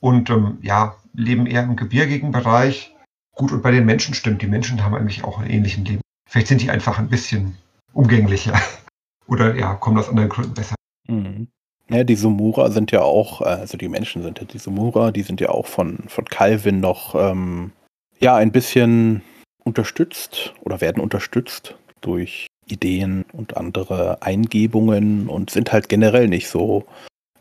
und 0.00 0.30
ähm, 0.30 0.58
ja, 0.62 0.96
leben 1.12 1.46
eher 1.46 1.62
im 1.62 1.76
gebirgigen 1.76 2.32
Bereich. 2.32 2.94
Gut, 3.32 3.52
und 3.52 3.62
bei 3.62 3.70
den 3.70 3.84
Menschen 3.84 4.14
stimmt, 4.14 4.42
die 4.42 4.46
Menschen 4.46 4.82
haben 4.82 4.94
eigentlich 4.94 5.24
auch 5.24 5.38
einen 5.38 5.50
ähnlichen 5.50 5.84
Leben. 5.84 6.00
Vielleicht 6.28 6.48
sind 6.48 6.62
die 6.62 6.70
einfach 6.70 6.98
ein 6.98 7.08
bisschen 7.08 7.58
umgänglicher. 7.92 8.58
Oder 9.26 9.56
ja, 9.56 9.74
kommen 9.74 9.98
aus 9.98 10.08
anderen 10.08 10.28
Gründen 10.28 10.54
besser. 10.54 10.76
Mhm. 11.08 11.48
Ja, 11.88 12.02
die 12.02 12.16
Sumura 12.16 12.70
sind 12.70 12.90
ja 12.90 13.02
auch, 13.02 13.40
äh, 13.42 13.44
also 13.44 13.78
die 13.78 13.88
Menschen 13.88 14.22
sind 14.22 14.40
ja 14.40 14.44
die 14.44 14.58
Sumura, 14.58 15.12
die 15.12 15.22
sind 15.22 15.40
ja 15.40 15.50
auch 15.50 15.66
von, 15.66 15.98
von 16.08 16.24
Calvin 16.24 16.80
noch, 16.80 17.14
ähm, 17.14 17.72
ja, 18.18 18.34
ein 18.36 18.50
bisschen 18.50 19.22
unterstützt 19.62 20.54
oder 20.62 20.80
werden 20.80 21.02
unterstützt 21.02 21.76
durch 22.00 22.46
Ideen 22.66 23.24
und 23.32 23.56
andere 23.56 24.22
Eingebungen 24.22 25.28
und 25.28 25.50
sind 25.50 25.72
halt 25.72 25.88
generell 25.88 26.28
nicht 26.28 26.48
so 26.48 26.84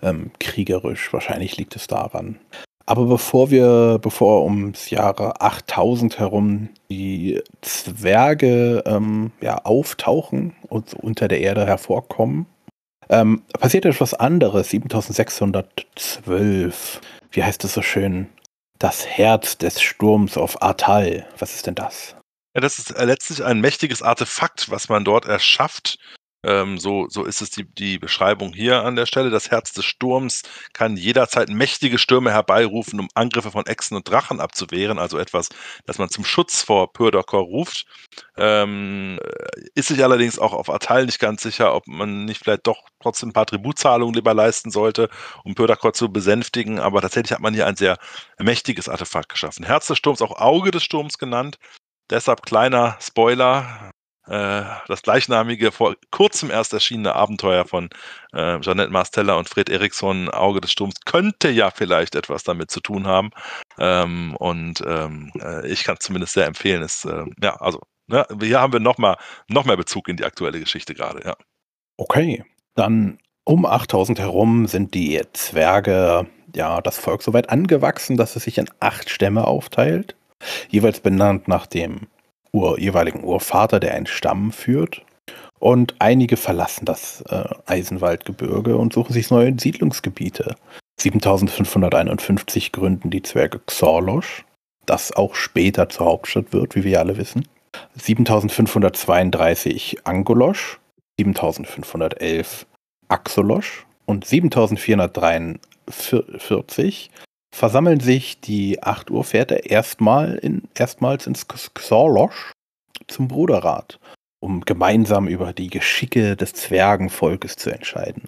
ähm, 0.02 0.32
kriegerisch. 0.40 1.12
Wahrscheinlich 1.12 1.58
liegt 1.58 1.76
es 1.76 1.88
daran. 1.88 2.40
Aber 2.86 3.06
bevor 3.06 3.50
wir, 3.50 3.98
bevor 4.00 4.44
ums 4.44 4.92
Jahre 4.92 5.42
8000 5.42 6.20
herum 6.20 6.70
die 6.92 7.42
Zwerge 7.62 8.84
ähm, 8.86 9.32
ja, 9.42 9.58
auftauchen 9.64 10.54
und 10.68 10.94
unter 10.94 11.28
der 11.28 11.42
Erde 11.42 11.66
hervorkommen, 11.66 12.46
ähm, 13.10 13.44
passiert 13.60 13.86
etwas 13.86 14.14
anderes. 14.14 14.70
7612. 14.70 17.02
Wie 17.32 17.44
heißt 17.44 17.64
es 17.64 17.74
so 17.74 17.82
schön? 17.82 18.28
Das 18.80 19.06
Herz 19.06 19.58
des 19.58 19.82
Sturms 19.82 20.38
auf 20.38 20.62
Artal. 20.62 21.28
Was 21.40 21.56
ist 21.56 21.68
denn 21.68 21.76
das? 21.76 22.16
Ja, 22.54 22.62
das 22.62 22.80
ist 22.80 22.98
letztlich 22.98 23.44
ein 23.44 23.60
mächtiges 23.60 24.02
Artefakt, 24.02 24.72
was 24.72 24.88
man 24.90 25.04
dort 25.04 25.26
erschafft, 25.26 26.00
ähm, 26.46 26.78
so, 26.78 27.08
so 27.10 27.24
ist 27.24 27.42
es 27.42 27.50
die, 27.50 27.66
die 27.66 27.98
Beschreibung 27.98 28.54
hier 28.54 28.84
an 28.84 28.96
der 28.96 29.08
Stelle. 29.08 29.32
Das 29.32 29.50
Herz 29.50 29.74
des 29.74 29.86
Sturms 29.86 30.44
kann 30.74 30.96
jederzeit 30.96 31.50
mächtige 31.50 31.98
Stürme 31.98 32.32
herbeirufen, 32.32 33.00
um 33.00 33.08
Angriffe 33.16 33.50
von 33.50 33.66
Echsen 33.66 33.98
und 33.98 34.08
Drachen 34.08 34.40
abzuwehren. 34.40 35.00
Also 35.00 35.18
etwas, 35.18 35.50
das 35.86 35.98
man 35.98 36.10
zum 36.10 36.24
Schutz 36.24 36.62
vor 36.62 36.94
Pyrdokor 36.94 37.42
ruft. 37.42 37.86
Ähm, 38.38 39.20
ist 39.74 39.88
sich 39.88 40.04
allerdings 40.04 40.38
auch 40.38 40.54
auf 40.54 40.70
Atal 40.70 41.08
nicht 41.08 41.20
ganz 41.20 41.42
sicher, 41.42 41.74
ob 41.74 41.88
man 41.88 42.26
nicht 42.26 42.44
vielleicht 42.44 42.68
doch 42.68 42.84
trotzdem 43.02 43.30
ein 43.30 43.34
paar 43.34 43.48
Tributzahlungen 43.48 44.14
lieber 44.14 44.36
leisten 44.36 44.70
sollte, 44.70 45.10
um 45.44 45.56
Pyrdokor 45.56 45.94
zu 45.94 46.12
besänftigen. 46.12 46.80
Aber 46.80 47.02
tatsächlich 47.02 47.32
hat 47.32 47.42
man 47.42 47.56
hier 47.56 47.66
ein 47.66 47.76
sehr 47.76 47.98
mächtiges 48.38 48.88
Artefakt 48.88 49.30
geschaffen. 49.30 49.66
Herz 49.66 49.88
des 49.88 49.98
Sturms, 49.98 50.22
auch 50.22 50.40
Auge 50.40 50.70
des 50.70 50.84
Sturms 50.84 51.18
genannt. 51.18 51.58
Deshalb 52.12 52.44
kleiner 52.44 52.98
Spoiler, 53.02 53.92
äh, 54.28 54.64
das 54.88 55.02
gleichnamige, 55.02 55.72
vor 55.72 55.96
kurzem 56.12 56.50
erst 56.50 56.74
erschienene 56.74 57.16
Abenteuer 57.16 57.66
von 57.66 57.90
äh, 58.34 58.60
Jeanette 58.60 58.92
Marstella 58.92 59.36
und 59.36 59.50
Fred 59.50 59.70
Eriksson, 59.70 60.30
Auge 60.30 60.62
des 60.62 60.72
Sturms, 60.72 60.96
könnte 61.06 61.50
ja 61.50 61.72
vielleicht 61.72 62.16
etwas 62.16 62.44
damit 62.44 62.72
zu 62.72 62.80
tun 62.80 63.08
haben. 63.08 63.32
Ähm, 63.78 64.36
und 64.38 64.82
ähm, 64.86 65.32
äh, 65.40 65.68
ich 65.68 65.84
kann 65.84 65.98
es 66.00 66.06
zumindest 66.06 66.34
sehr 66.34 66.48
empfehlen. 66.48 66.82
Ist, 66.82 67.06
äh, 67.06 67.26
ja, 67.42 67.56
also, 67.58 67.82
ne, 68.08 68.26
hier 68.42 68.60
haben 68.60 68.74
wir 68.74 68.80
nochmal 68.80 69.18
noch 69.48 69.66
mehr 69.66 69.78
Bezug 69.78 70.08
in 70.08 70.18
die 70.18 70.26
aktuelle 70.26 70.60
Geschichte 70.60 70.94
gerade, 70.96 71.24
ja. 71.26 71.36
Okay, 71.98 72.44
dann 72.76 73.20
um 73.46 73.66
8000 73.66 74.20
herum 74.20 74.68
sind 74.68 74.94
die 74.96 75.22
Zwerge, 75.34 76.28
ja, 76.56 76.82
das 76.82 76.98
Volk 76.98 77.22
so 77.22 77.34
weit 77.34 77.50
angewachsen, 77.50 78.18
dass 78.18 78.36
es 78.36 78.44
sich 78.44 78.58
in 78.58 78.70
acht 78.80 79.10
Stämme 79.10 79.46
aufteilt, 79.46 80.16
jeweils 80.70 81.00
benannt 81.00 81.48
nach 81.48 81.68
dem 81.68 82.08
Ur, 82.56 82.80
jeweiligen 82.80 83.24
Urvater, 83.26 83.82
der 83.82 83.96
einen 83.96 84.06
Stamm 84.06 84.54
führt. 84.54 85.02
Und 85.60 85.96
einige 86.00 86.38
verlassen 86.38 86.86
das 86.86 87.20
äh, 87.30 87.44
Eisenwaldgebirge 87.66 88.78
und 88.78 88.94
suchen 88.94 89.12
sich 89.12 89.30
neue 89.30 89.60
Siedlungsgebiete. 89.60 90.56
7551 90.98 92.72
gründen 92.72 93.10
die 93.10 93.24
Zwerge 93.24 93.60
Xorlosch, 93.60 94.46
das 94.86 95.12
auch 95.12 95.36
später 95.36 95.90
zur 95.90 96.06
Hauptstadt 96.06 96.54
wird, 96.54 96.76
wie 96.76 96.86
wir 96.86 97.02
alle 97.02 97.18
wissen. 97.18 97.46
7532 97.96 100.06
Angolosch, 100.06 100.80
7511 101.20 102.66
Axolosch 103.10 103.86
und 104.06 104.24
7443 104.24 107.12
versammeln 107.56 108.02
sich 108.02 108.42
die 108.42 108.84
8 108.84 109.10
Uhr 109.10 109.24
Pferde 109.24 109.56
erstmal 109.56 110.36
in, 110.36 110.64
erstmals 110.78 111.26
ins 111.26 111.48
Xorlosch 111.48 112.52
zum 113.08 113.30
Bruderrat, 113.30 114.00
um 114.42 114.62
gemeinsam 114.62 115.28
über 115.28 115.54
die 115.54 115.70
Geschicke 115.70 116.36
des 116.36 116.54
Zwergenvolkes 116.54 117.56
zu 117.56 117.70
entscheiden. 117.70 118.24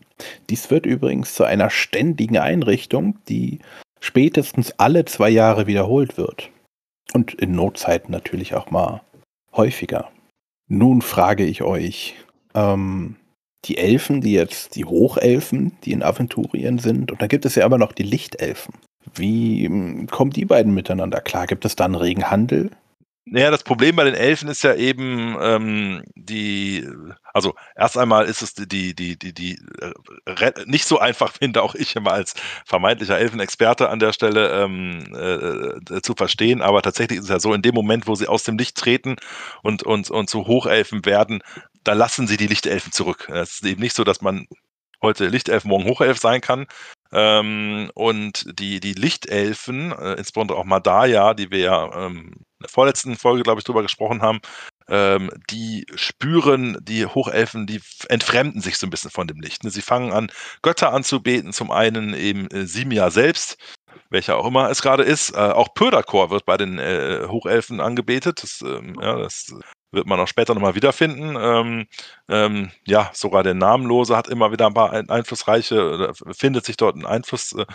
Dies 0.49 0.71
wird 0.71 0.85
übrigens 0.85 1.35
zu 1.35 1.43
einer 1.43 1.69
ständigen 1.69 2.37
Einrichtung, 2.37 3.19
die 3.27 3.59
spätestens 3.99 4.73
alle 4.77 5.03
zwei 5.03 5.29
Jahre 5.29 5.67
wiederholt 5.67 6.17
wird. 6.17 6.49
Und 7.13 7.33
in 7.33 7.53
Notzeiten 7.53 8.11
natürlich 8.11 8.53
auch 8.53 8.71
mal 8.71 9.01
häufiger. 9.53 10.09
Nun 10.69 11.01
frage 11.01 11.45
ich 11.45 11.63
euch, 11.63 12.15
ähm, 12.53 13.17
die 13.65 13.77
Elfen, 13.77 14.21
die 14.21 14.33
jetzt 14.33 14.75
die 14.75 14.85
Hochelfen, 14.85 15.77
die 15.83 15.91
in 15.91 16.03
Aventurien 16.03 16.79
sind, 16.79 17.11
und 17.11 17.21
da 17.21 17.27
gibt 17.27 17.45
es 17.45 17.55
ja 17.55 17.65
aber 17.65 17.77
noch 17.77 17.91
die 17.91 18.03
Lichtelfen. 18.03 18.73
Wie 19.15 19.65
hm, 19.65 20.07
kommen 20.07 20.31
die 20.31 20.45
beiden 20.45 20.73
miteinander 20.73 21.21
klar? 21.21 21.47
Gibt 21.47 21.65
es 21.65 21.75
da 21.75 21.85
einen 21.85 21.95
regen 21.95 22.29
Handel? 22.29 22.71
Naja, 23.29 23.51
das 23.51 23.63
Problem 23.63 23.97
bei 23.97 24.05
den 24.05 24.13
Elfen 24.13 24.47
ist 24.47 24.63
ja 24.63 24.73
eben 24.73 25.35
ähm, 25.41 26.01
die, 26.15 26.87
also 27.33 27.55
erst 27.75 27.97
einmal 27.97 28.25
ist 28.25 28.41
es 28.41 28.53
die, 28.53 28.95
die, 28.95 29.19
die, 29.19 29.33
die, 29.33 29.59
äh, 30.25 30.51
nicht 30.65 30.85
so 30.85 30.99
einfach, 30.99 31.33
finde 31.39 31.61
auch 31.61 31.75
ich 31.75 31.97
immer 31.97 32.13
als 32.13 32.35
vermeintlicher 32.65 33.17
Elfenexperte 33.17 33.89
an 33.89 33.99
der 33.99 34.13
Stelle 34.13 34.63
ähm, 34.63 35.13
äh, 35.13 35.95
äh, 35.95 36.01
zu 36.01 36.13
verstehen, 36.15 36.61
aber 36.61 36.81
tatsächlich 36.81 37.19
ist 37.19 37.25
es 37.25 37.29
ja 37.29 37.41
so, 37.41 37.53
in 37.53 37.61
dem 37.61 37.75
Moment, 37.75 38.07
wo 38.07 38.15
sie 38.15 38.27
aus 38.27 38.43
dem 38.43 38.57
Licht 38.57 38.77
treten 38.77 39.17
und, 39.61 39.83
und, 39.83 40.09
und 40.09 40.29
zu 40.29 40.47
Hochelfen 40.47 41.05
werden, 41.05 41.41
da 41.83 41.93
lassen 41.93 42.27
sie 42.27 42.37
die 42.37 42.47
Lichtelfen 42.47 42.93
zurück. 42.93 43.27
Es 43.29 43.55
ist 43.55 43.65
eben 43.65 43.81
nicht 43.81 43.95
so, 43.95 44.05
dass 44.05 44.21
man 44.21 44.47
heute 45.01 45.27
Lichtelf, 45.27 45.65
morgen 45.65 45.85
Hochelf 45.85 46.17
sein 46.17 46.39
kann, 46.39 46.65
ähm, 47.11 47.89
und 47.93 48.59
die, 48.59 48.79
die 48.79 48.93
Lichtelfen, 48.93 49.91
äh, 49.91 50.13
insbesondere 50.13 50.57
auch 50.57 50.65
Madaya, 50.65 51.33
die 51.33 51.51
wir 51.51 51.59
ja 51.59 52.05
ähm, 52.05 52.33
in 52.33 52.63
der 52.63 52.69
vorletzten 52.69 53.15
Folge, 53.15 53.43
glaube 53.43 53.59
ich, 53.59 53.65
drüber 53.65 53.83
gesprochen 53.83 54.21
haben, 54.21 54.39
ähm, 54.89 55.29
die 55.49 55.85
spüren, 55.95 56.77
die 56.81 57.05
Hochelfen, 57.05 57.67
die 57.67 57.81
entfremden 58.09 58.61
sich 58.61 58.77
so 58.77 58.87
ein 58.87 58.89
bisschen 58.89 59.11
von 59.11 59.27
dem 59.27 59.39
Licht. 59.39 59.63
Ne? 59.63 59.69
Sie 59.69 59.81
fangen 59.81 60.11
an, 60.11 60.31
Götter 60.61 60.93
anzubeten, 60.93 61.53
zum 61.53 61.71
einen 61.71 62.13
eben 62.13 62.47
äh, 62.51 62.65
Simia 62.65 63.11
selbst, 63.11 63.57
welcher 64.09 64.37
auch 64.37 64.47
immer 64.47 64.69
es 64.69 64.81
gerade 64.81 65.03
ist. 65.03 65.31
Äh, 65.31 65.37
auch 65.37 65.73
Pödakor 65.73 66.29
wird 66.29 66.45
bei 66.45 66.57
den 66.57 66.79
äh, 66.79 67.25
Hochelfen 67.27 67.79
angebetet. 67.79 68.41
Das, 68.43 68.61
ähm, 68.61 68.95
ja, 69.01 69.17
das 69.17 69.53
wird 69.91 70.05
man 70.05 70.19
auch 70.19 70.27
später 70.27 70.53
nochmal 70.53 70.75
wiederfinden. 70.75 71.37
Ähm, 71.39 71.87
ähm, 72.29 72.71
ja, 72.85 73.09
sogar 73.13 73.43
der 73.43 73.53
Namenlose 73.53 74.15
hat 74.15 74.27
immer 74.27 74.51
wieder 74.51 74.67
ein 74.67 74.73
paar 74.73 74.91
einflussreiche, 74.91 76.11
findet 76.31 76.65
sich 76.65 76.77
dort 76.77 76.95
ein 76.95 77.05
Einfluss. 77.05 77.53
Äh, 77.53 77.65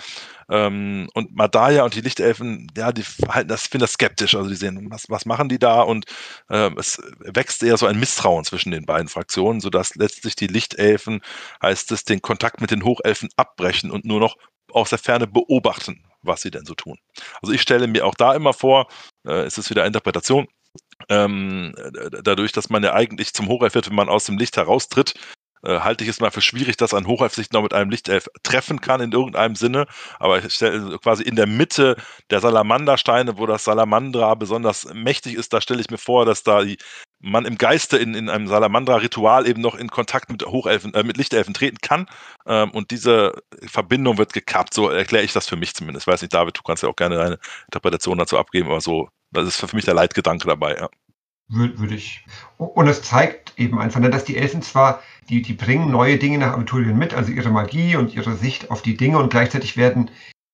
ähm, 0.51 1.09
und 1.15 1.35
Madaya 1.35 1.85
und 1.85 1.95
die 1.95 2.01
Lichtelfen, 2.01 2.71
ja, 2.77 2.93
die 2.93 3.05
halten 3.29 3.49
das, 3.49 3.63
finden 3.63 3.83
das 3.83 3.93
skeptisch. 3.93 4.35
Also 4.35 4.51
die 4.51 4.57
sehen, 4.57 4.91
was, 4.91 5.05
was 5.09 5.25
machen 5.25 5.49
die 5.49 5.59
da? 5.59 5.81
Und 5.83 6.05
äh, 6.49 6.71
es 6.77 7.01
wächst 7.21 7.63
eher 7.63 7.77
so 7.77 7.87
ein 7.87 7.99
Misstrauen 7.99 8.45
zwischen 8.45 8.71
den 8.71 8.85
beiden 8.85 9.09
Fraktionen, 9.09 9.61
sodass 9.61 9.95
letztlich 9.95 10.37
die 10.37 10.49
Lichtelfen, 10.49 11.23
heißt 11.63 11.93
es, 11.93 12.05
den 12.05 12.21
Kontakt 12.21 12.61
mit 12.61 12.71
den 12.71 12.85
Hochelfen 12.85 13.31
abbrechen 13.37 13.91
und 13.91 14.05
nur 14.05 14.21
noch 14.21 14.37
aus 14.71 14.91
der 14.91 14.99
Ferne 14.99 15.27
beobachten, 15.27 16.05
was 16.23 16.43
sie 16.43 16.51
denn 16.51 16.65
so 16.65 16.75
tun. 16.75 16.99
Also 17.43 17.53
ich 17.53 17.63
stelle 17.63 17.87
mir 17.87 18.07
auch 18.07 18.15
da 18.15 18.35
immer 18.35 18.53
vor, 18.53 18.89
äh, 19.27 19.47
ist 19.47 19.59
es 19.59 19.71
wieder 19.71 19.87
Interpretation, 19.87 20.47
ähm, 21.09 21.75
dadurch, 22.23 22.53
dass 22.53 22.71
man 22.71 22.83
ja 22.83 22.95
eigentlich 22.95 23.33
zum 23.35 23.49
Hochelf 23.49 23.75
wird, 23.75 23.89
wenn 23.89 23.97
man 23.97 24.09
aus 24.09 24.25
dem 24.25 24.39
Licht 24.39 24.57
heraustritt, 24.57 25.15
äh, 25.65 25.81
halte 25.81 26.05
ich 26.05 26.11
es 26.11 26.21
mal 26.21 26.31
für 26.31 26.41
schwierig, 26.41 26.77
dass 26.77 26.95
ein 26.95 27.07
Hochelf 27.07 27.35
sich 27.35 27.53
noch 27.53 27.63
mit 27.63 27.73
einem 27.73 27.91
Lichtelf 27.91 28.29
treffen 28.43 28.81
kann 28.81 29.01
in 29.01 29.13
irgendeinem 29.13 29.55
Sinne. 29.55 29.87
Aber 30.19 30.45
ich 30.45 30.53
stelle 30.53 30.99
quasi 30.99 31.23
in 31.23 31.37
der 31.37 31.47
Mitte 31.47 31.97
der 32.31 32.41
Salamandersteine, 32.41 33.39
wo 33.39 33.47
das 33.47 33.65
Salamandra 33.65 34.35
besonders 34.35 34.93
mächtig 34.93 35.35
ist, 35.35 35.53
da 35.53 35.61
stelle 35.61 35.81
ich 35.81 35.91
mir 35.91 35.99
vor, 35.99 36.25
dass 36.25 36.43
da 36.43 36.63
die, 36.63 36.79
man 37.21 37.45
im 37.45 37.57
Geiste 37.59 37.97
in, 37.97 38.15
in 38.15 38.29
einem 38.29 38.49
Salamandra-Ritual 38.49 39.47
eben 39.47 39.61
noch 39.63 39.77
in 39.77 39.89
Kontakt 39.89 40.31
mit 40.31 40.45
Hochelfen, 40.45 40.95
äh, 40.95 41.05
mit 41.05 41.17
Lichtelfen 41.17 41.55
treten 41.55 41.79
kann. 41.81 42.07
Ähm, 42.47 42.71
und 42.73 42.91
diese 42.91 43.33
Verbindung 43.65 44.19
wird 44.19 44.33
gekappt. 44.33 44.75
So 44.75 44.89
erkläre 44.89 45.25
ich 45.25 45.33
das 45.33 45.49
für 45.49 45.57
mich 45.57 45.75
zumindest. 45.75 46.09
Ich 46.09 46.13
weiß 46.13 46.23
nicht, 46.23 46.35
David, 46.35 46.59
du 46.59 46.63
kannst 46.63 46.83
ja 46.83 46.89
auch 46.89 46.97
gerne 46.97 47.17
deine 47.17 47.39
Interpretation 47.67 48.19
dazu 48.19 48.39
abgeben, 48.39 48.69
aber 48.69 48.81
so 48.81 49.09
das 49.33 49.49
ist 49.49 49.61
für 49.61 49.75
mich 49.75 49.85
der 49.85 49.95
Leitgedanke 49.95 50.47
dabei, 50.47 50.77
ja. 50.77 50.89
Würde 51.49 51.95
ich. 51.95 52.25
Und 52.57 52.87
es 52.89 53.03
zeigt 53.03 53.53
eben 53.59 53.79
einfach, 53.79 54.01
ne, 54.01 54.09
dass 54.09 54.25
die 54.25 54.39
Elfen 54.39 54.63
zwar, 54.63 55.03
die, 55.29 55.43
die 55.43 55.53
bringen 55.53 55.91
neue 55.91 56.17
Dinge 56.17 56.39
nach 56.39 56.55
Aventurien 56.55 56.97
mit, 56.97 57.13
also 57.13 57.31
ihre 57.31 57.51
Magie 57.51 57.97
und 57.97 58.15
ihre 58.15 58.35
Sicht 58.37 58.71
auf 58.71 58.81
die 58.81 58.97
Dinge 58.97 59.19
und 59.19 59.31
gleichzeitig 59.31 59.77
werden 59.77 60.11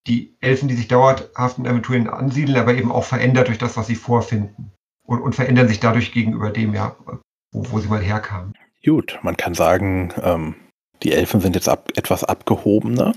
die 0.09 0.37
Elfen, 0.41 0.69
die 0.69 0.75
sich 0.75 0.88
dauerhaft 0.88 1.59
in 1.59 1.69
Aventurien 1.69 2.09
ansiedeln, 2.09 2.59
aber 2.59 2.75
eben 2.75 2.91
auch 2.91 3.05
verändert 3.05 3.49
durch 3.49 3.59
das, 3.59 3.77
was 3.77 3.87
sie 3.87 3.95
vorfinden. 3.95 4.73
Und, 5.05 5.23
und 5.23 5.35
verändern 5.35 5.69
sich 5.69 5.81
dadurch 5.81 6.12
gegenüber 6.12 6.51
dem, 6.51 6.75
ja, 6.75 6.97
wo, 7.53 7.71
wo 7.71 7.79
sie 7.79 7.88
mal 7.88 8.03
herkamen. 8.03 8.55
Gut, 8.85 9.19
man 9.23 9.37
kann 9.37 9.55
sagen, 9.55 10.12
ähm, 10.23 10.55
die 11.03 11.12
Elfen 11.12 11.41
sind 11.41 11.55
jetzt 11.55 11.69
ab, 11.69 11.91
etwas 11.97 12.25
abgehobener 12.25 13.14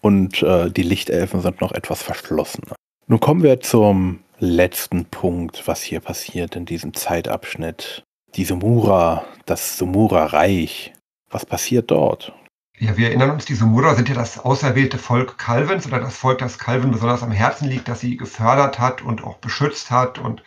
und 0.00 0.42
äh, 0.42 0.70
die 0.70 0.82
Lichtelfen 0.82 1.40
sind 1.40 1.60
noch 1.60 1.72
etwas 1.72 2.02
verschlossener. 2.02 2.74
Nun 3.06 3.20
kommen 3.20 3.42
wir 3.42 3.60
zum 3.60 4.21
letzten 4.42 5.04
Punkt, 5.04 5.68
was 5.68 5.82
hier 5.82 6.00
passiert 6.00 6.56
in 6.56 6.66
diesem 6.66 6.94
Zeitabschnitt. 6.94 8.02
Die 8.34 8.44
Sumura, 8.44 9.24
das 9.46 9.78
Sumura-Reich. 9.78 10.92
Was 11.30 11.46
passiert 11.46 11.90
dort? 11.92 12.34
Ja, 12.78 12.96
wir 12.96 13.08
erinnern 13.08 13.30
uns, 13.30 13.44
die 13.44 13.54
Sumura 13.54 13.94
sind 13.94 14.08
ja 14.08 14.16
das 14.16 14.40
auserwählte 14.40 14.98
Volk 14.98 15.38
Calvins 15.38 15.86
oder 15.86 16.00
das 16.00 16.16
Volk, 16.16 16.38
das 16.38 16.58
Calvin 16.58 16.90
besonders 16.90 17.22
am 17.22 17.30
Herzen 17.30 17.68
liegt, 17.68 17.86
das 17.86 18.00
sie 18.00 18.16
gefördert 18.16 18.80
hat 18.80 19.02
und 19.02 19.22
auch 19.22 19.36
beschützt 19.36 19.92
hat 19.92 20.18
und 20.18 20.42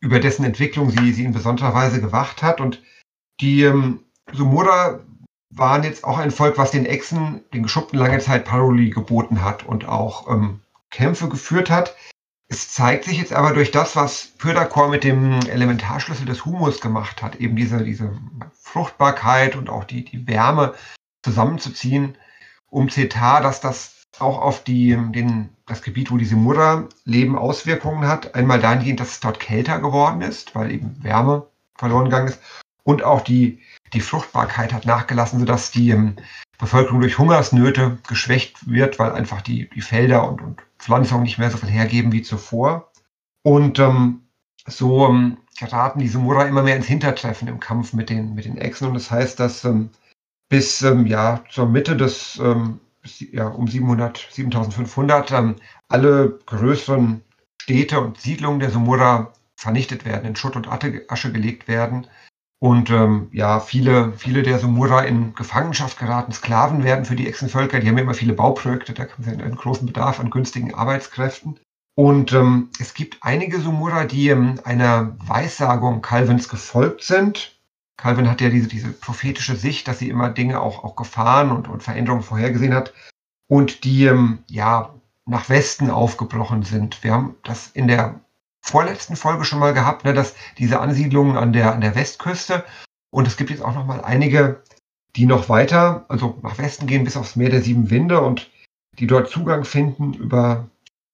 über 0.00 0.18
dessen 0.18 0.44
Entwicklung 0.44 0.90
sie, 0.90 1.12
sie 1.12 1.24
in 1.24 1.32
besonderer 1.32 1.72
Weise 1.72 2.00
gewacht 2.00 2.42
hat. 2.42 2.60
Und 2.60 2.82
die 3.40 3.62
ähm, 3.62 4.02
Sumura 4.32 5.00
waren 5.50 5.84
jetzt 5.84 6.02
auch 6.02 6.18
ein 6.18 6.32
Volk, 6.32 6.58
was 6.58 6.72
den 6.72 6.84
Echsen, 6.84 7.44
den 7.54 7.62
Geschuppten 7.62 7.98
lange 7.98 8.18
Zeit 8.18 8.44
Paroli 8.44 8.90
geboten 8.90 9.44
hat 9.44 9.64
und 9.64 9.86
auch 9.86 10.28
ähm, 10.28 10.60
Kämpfe 10.90 11.28
geführt 11.28 11.70
hat. 11.70 11.94
Es 12.48 12.72
zeigt 12.72 13.04
sich 13.04 13.18
jetzt 13.18 13.32
aber 13.32 13.52
durch 13.52 13.72
das, 13.72 13.96
was 13.96 14.28
Pöderkor 14.38 14.88
mit 14.88 15.02
dem 15.02 15.40
Elementarschlüssel 15.48 16.26
des 16.26 16.44
Humus 16.44 16.80
gemacht 16.80 17.22
hat, 17.22 17.36
eben 17.36 17.56
diese, 17.56 17.82
diese 17.82 18.16
Fruchtbarkeit 18.52 19.56
und 19.56 19.68
auch 19.68 19.84
die, 19.84 20.04
die 20.04 20.26
Wärme 20.28 20.74
zusammenzuziehen, 21.22 22.16
um 22.70 22.88
Cetar, 22.88 23.40
dass 23.40 23.60
das 23.60 24.04
auch 24.18 24.40
auf 24.40 24.62
die, 24.62 24.90
den, 24.90 25.50
das 25.66 25.82
Gebiet, 25.82 26.10
wo 26.10 26.18
diese 26.18 26.36
Mutter 26.36 26.88
leben, 27.04 27.36
Auswirkungen 27.36 28.06
hat. 28.08 28.34
Einmal 28.34 28.60
dahingehend, 28.60 29.00
dass 29.00 29.10
es 29.10 29.20
dort 29.20 29.40
kälter 29.40 29.80
geworden 29.80 30.22
ist, 30.22 30.54
weil 30.54 30.70
eben 30.70 31.02
Wärme 31.02 31.46
verloren 31.74 32.04
gegangen 32.04 32.28
ist. 32.28 32.40
Und 32.84 33.02
auch 33.02 33.22
die, 33.22 33.60
die 33.92 34.00
Fruchtbarkeit 34.00 34.72
hat 34.72 34.86
nachgelassen, 34.86 35.40
sodass 35.40 35.72
die 35.72 35.90
ähm, 35.90 36.16
Bevölkerung 36.58 37.00
durch 37.00 37.18
Hungersnöte 37.18 37.98
geschwächt 38.06 38.68
wird, 38.68 38.98
weil 38.98 39.12
einfach 39.12 39.42
die, 39.42 39.68
die 39.70 39.80
Felder 39.80 40.28
und, 40.28 40.40
und 40.40 40.62
Pflanzungen 40.78 41.24
nicht 41.24 41.38
mehr 41.38 41.50
so 41.50 41.58
viel 41.58 41.68
hergeben 41.68 42.12
wie 42.12 42.22
zuvor. 42.22 42.90
Und 43.42 43.78
ähm, 43.78 44.22
so 44.66 45.06
ähm, 45.06 45.38
geraten 45.58 46.00
die 46.00 46.08
Sumura 46.08 46.44
immer 46.44 46.62
mehr 46.62 46.76
ins 46.76 46.86
Hintertreffen 46.86 47.48
im 47.48 47.60
Kampf 47.60 47.92
mit 47.92 48.10
den, 48.10 48.34
mit 48.34 48.44
den 48.44 48.58
Echsen. 48.58 48.88
Und 48.88 48.94
das 48.94 49.10
heißt, 49.10 49.38
dass 49.38 49.64
ähm, 49.64 49.90
bis 50.48 50.82
ähm, 50.82 51.06
ja, 51.06 51.42
zur 51.50 51.66
Mitte 51.68 51.96
des, 51.96 52.38
ähm, 52.42 52.80
bis, 53.02 53.20
ja, 53.32 53.48
um 53.48 53.68
700, 53.68 54.28
7500 54.30 55.32
ähm, 55.32 55.56
alle 55.88 56.38
größeren 56.46 57.22
Städte 57.62 58.00
und 58.00 58.20
Siedlungen 58.20 58.60
der 58.60 58.70
Sumura 58.70 59.32
vernichtet 59.56 60.04
werden, 60.04 60.26
in 60.26 60.36
Schutt 60.36 60.56
und 60.56 60.68
Asche 60.68 61.32
gelegt 61.32 61.66
werden. 61.66 62.06
Und 62.58 62.90
ähm, 62.90 63.28
ja, 63.32 63.60
viele, 63.60 64.12
viele 64.16 64.42
der 64.42 64.58
Sumura 64.58 65.02
in 65.02 65.34
Gefangenschaft 65.34 65.98
geraten, 65.98 66.32
Sklaven 66.32 66.84
werden 66.84 67.04
für 67.04 67.16
die 67.16 67.28
Echsenvölker. 67.28 67.80
Die 67.80 67.88
haben 67.88 67.98
ja 67.98 68.02
immer 68.02 68.14
viele 68.14 68.32
Bauprojekte, 68.32 68.94
da 68.94 69.04
haben 69.04 69.22
sie 69.22 69.30
einen 69.30 69.56
großen 69.56 69.86
Bedarf 69.86 70.20
an 70.20 70.30
günstigen 70.30 70.74
Arbeitskräften. 70.74 71.60
Und 71.94 72.32
ähm, 72.32 72.70
es 72.78 72.94
gibt 72.94 73.18
einige 73.20 73.60
Sumura, 73.60 74.04
die 74.04 74.28
ähm, 74.28 74.60
einer 74.64 75.16
Weissagung 75.18 76.02
Calvins 76.02 76.48
gefolgt 76.48 77.02
sind. 77.02 77.58
Calvin 77.96 78.28
hat 78.30 78.40
ja 78.40 78.50
diese, 78.50 78.68
diese 78.68 78.90
prophetische 78.90 79.56
Sicht, 79.56 79.88
dass 79.88 79.98
sie 79.98 80.08
immer 80.08 80.28
Dinge 80.30 80.60
auch, 80.60 80.84
auch 80.84 80.96
Gefahren 80.96 81.50
und, 81.50 81.68
und 81.68 81.82
Veränderungen 81.82 82.22
vorhergesehen 82.22 82.74
hat 82.74 82.92
und 83.48 83.84
die 83.84 84.04
ähm, 84.04 84.40
ja 84.48 84.94
nach 85.24 85.48
Westen 85.48 85.90
aufgebrochen 85.90 86.62
sind. 86.62 87.02
Wir 87.02 87.12
haben 87.12 87.34
das 87.42 87.68
in 87.68 87.88
der 87.88 88.20
vorletzten 88.66 89.16
Folge 89.16 89.44
schon 89.44 89.58
mal 89.58 89.74
gehabt, 89.74 90.04
ne, 90.04 90.12
dass 90.12 90.34
diese 90.58 90.80
Ansiedlungen 90.80 91.36
an 91.36 91.52
der, 91.52 91.72
an 91.72 91.80
der 91.80 91.94
Westküste 91.94 92.64
und 93.10 93.26
es 93.26 93.36
gibt 93.36 93.50
jetzt 93.50 93.62
auch 93.62 93.74
noch 93.74 93.86
mal 93.86 94.02
einige, 94.02 94.62
die 95.14 95.26
noch 95.26 95.48
weiter, 95.48 96.04
also 96.08 96.38
nach 96.42 96.58
Westen 96.58 96.86
gehen 96.86 97.04
bis 97.04 97.16
aufs 97.16 97.36
Meer 97.36 97.48
der 97.48 97.62
sieben 97.62 97.90
Winde 97.90 98.20
und 98.20 98.50
die 98.98 99.06
dort 99.06 99.30
Zugang 99.30 99.64
finden 99.64 100.12
über 100.12 100.68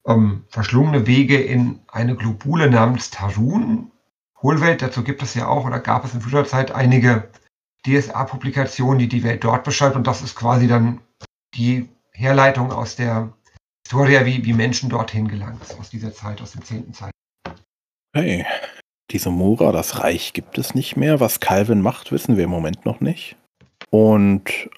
ähm, 0.06 0.44
verschlungene 0.48 1.06
Wege 1.06 1.40
in 1.40 1.80
eine 1.88 2.16
Globule 2.16 2.70
namens 2.70 3.10
Tarun. 3.10 3.92
Hohlwelt, 4.40 4.82
dazu 4.82 5.04
gibt 5.04 5.22
es 5.22 5.34
ja 5.34 5.46
auch 5.46 5.64
oder 5.64 5.78
gab 5.78 6.04
es 6.04 6.14
in 6.14 6.20
früher 6.20 6.44
Zeit 6.44 6.72
einige 6.72 7.30
DSA-Publikationen, 7.86 8.98
die 8.98 9.08
die 9.08 9.22
Welt 9.22 9.44
dort 9.44 9.62
beschreibt 9.62 9.94
und 9.94 10.06
das 10.06 10.22
ist 10.22 10.34
quasi 10.34 10.66
dann 10.66 11.00
die 11.54 11.88
Herleitung 12.10 12.72
aus 12.72 12.96
der 12.96 13.32
Historia, 13.84 14.26
wie, 14.26 14.44
wie 14.44 14.52
Menschen 14.52 14.90
dorthin 14.90 15.28
gelangt, 15.28 15.62
aus 15.78 15.90
dieser 15.90 16.12
Zeit, 16.12 16.40
aus 16.40 16.52
dem 16.52 16.64
10. 16.64 16.94
Zeit. 16.94 17.12
Hey, 18.14 18.44
diese 19.10 19.30
Mora, 19.30 19.72
das 19.72 20.00
Reich 20.00 20.34
gibt 20.34 20.58
es 20.58 20.74
nicht 20.74 20.96
mehr. 20.96 21.18
Was 21.18 21.40
Calvin 21.40 21.80
macht, 21.80 22.12
wissen 22.12 22.36
wir 22.36 22.44
im 22.44 22.50
Moment 22.50 22.84
noch 22.84 23.00
nicht. 23.00 23.36
Und 23.88 24.68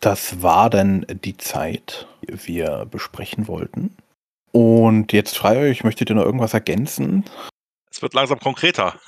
das 0.00 0.42
war 0.42 0.70
dann 0.70 1.06
die 1.22 1.36
Zeit, 1.36 2.08
die 2.22 2.48
wir 2.48 2.86
besprechen 2.90 3.46
wollten. 3.46 3.96
Und 4.50 5.12
jetzt 5.12 5.38
frage 5.38 5.68
ich 5.68 5.78
euch, 5.78 5.84
möchtet 5.84 6.10
ihr 6.10 6.16
noch 6.16 6.24
irgendwas 6.24 6.52
ergänzen? 6.52 7.24
Es 7.92 8.02
wird 8.02 8.14
langsam 8.14 8.40
konkreter. 8.40 8.98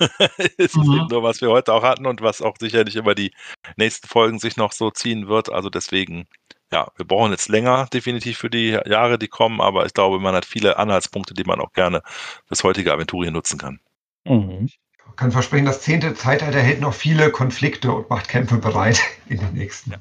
es 0.57 0.75
mhm. 0.75 0.81
ist 0.81 0.87
eben 0.87 1.07
nur, 1.09 1.23
was 1.23 1.41
wir 1.41 1.49
heute 1.49 1.73
auch 1.73 1.83
hatten 1.83 2.05
und 2.05 2.21
was 2.21 2.41
auch 2.41 2.55
sicherlich 2.57 2.95
über 2.95 3.15
die 3.15 3.33
nächsten 3.75 4.07
Folgen 4.07 4.39
sich 4.39 4.55
noch 4.55 4.71
so 4.71 4.91
ziehen 4.91 5.27
wird. 5.27 5.51
Also 5.51 5.69
deswegen, 5.69 6.25
ja, 6.73 6.91
wir 6.95 7.05
brauchen 7.05 7.31
jetzt 7.31 7.49
länger 7.49 7.85
definitiv 7.93 8.39
für 8.39 8.49
die 8.49 8.69
Jahre, 8.85 9.19
die 9.19 9.27
kommen, 9.27 9.61
aber 9.61 9.85
ich 9.85 9.93
glaube, 9.93 10.19
man 10.19 10.33
hat 10.33 10.43
viele 10.43 10.77
Anhaltspunkte, 10.77 11.35
die 11.35 11.43
man 11.43 11.61
auch 11.61 11.71
gerne 11.73 12.01
fürs 12.47 12.63
heutige 12.63 12.91
Aventurien 12.91 13.33
nutzen 13.33 13.59
kann. 13.59 13.79
Mhm. 14.25 14.65
Ich 14.65 14.79
kann 15.15 15.31
versprechen, 15.31 15.65
das 15.65 15.81
zehnte 15.81 16.15
Zeitalter 16.15 16.59
hält 16.59 16.81
noch 16.81 16.95
viele 16.95 17.29
Konflikte 17.29 17.91
und 17.91 18.09
macht 18.09 18.27
Kämpfe 18.27 18.57
bereit 18.57 18.99
in 19.29 19.37
den 19.37 19.53
nächsten 19.53 19.91
ja. 19.91 19.97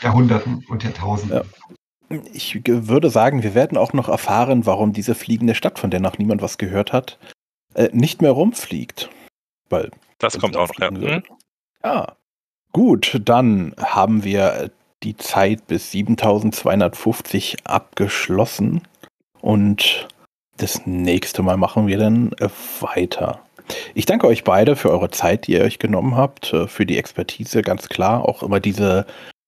Jahrhunderten 0.00 0.64
und 0.70 0.82
Jahrtausenden. 0.82 1.42
Ja. 2.08 2.18
Ich 2.32 2.58
würde 2.64 3.10
sagen, 3.10 3.42
wir 3.42 3.54
werden 3.54 3.76
auch 3.76 3.92
noch 3.92 4.08
erfahren, 4.08 4.64
warum 4.64 4.94
diese 4.94 5.14
fliegende 5.14 5.54
Stadt, 5.54 5.78
von 5.78 5.90
der 5.90 6.00
noch 6.00 6.16
niemand 6.16 6.40
was 6.40 6.56
gehört 6.56 6.94
hat, 6.94 7.18
äh, 7.74 7.90
nicht 7.92 8.22
mehr 8.22 8.32
rumfliegt. 8.32 9.10
Weil 9.68 9.90
das 10.18 10.38
kommt 10.38 10.56
auch 10.56 10.68
noch. 10.68 10.78
Ja. 10.80 10.90
Mhm. 10.90 11.22
ja. 11.84 12.16
Gut, 12.72 13.20
dann 13.24 13.74
haben 13.78 14.24
wir 14.24 14.70
die 15.02 15.16
Zeit 15.16 15.66
bis 15.66 15.90
7250 15.92 17.66
abgeschlossen 17.66 18.82
und 19.40 20.08
das 20.56 20.86
nächste 20.86 21.42
Mal 21.42 21.56
machen 21.56 21.86
wir 21.86 21.98
dann 21.98 22.32
äh, 22.38 22.48
weiter. 22.80 23.40
Ich 23.94 24.06
danke 24.06 24.26
euch 24.26 24.44
beide 24.44 24.76
für 24.76 24.90
eure 24.90 25.10
Zeit, 25.10 25.46
die 25.46 25.52
ihr 25.52 25.62
euch 25.62 25.78
genommen 25.78 26.16
habt, 26.16 26.52
äh, 26.52 26.66
für 26.66 26.84
die 26.84 26.98
Expertise, 26.98 27.62
ganz 27.62 27.88
klar. 27.88 28.28
Auch 28.28 28.42
immer 28.42 28.60
diese 28.60 29.06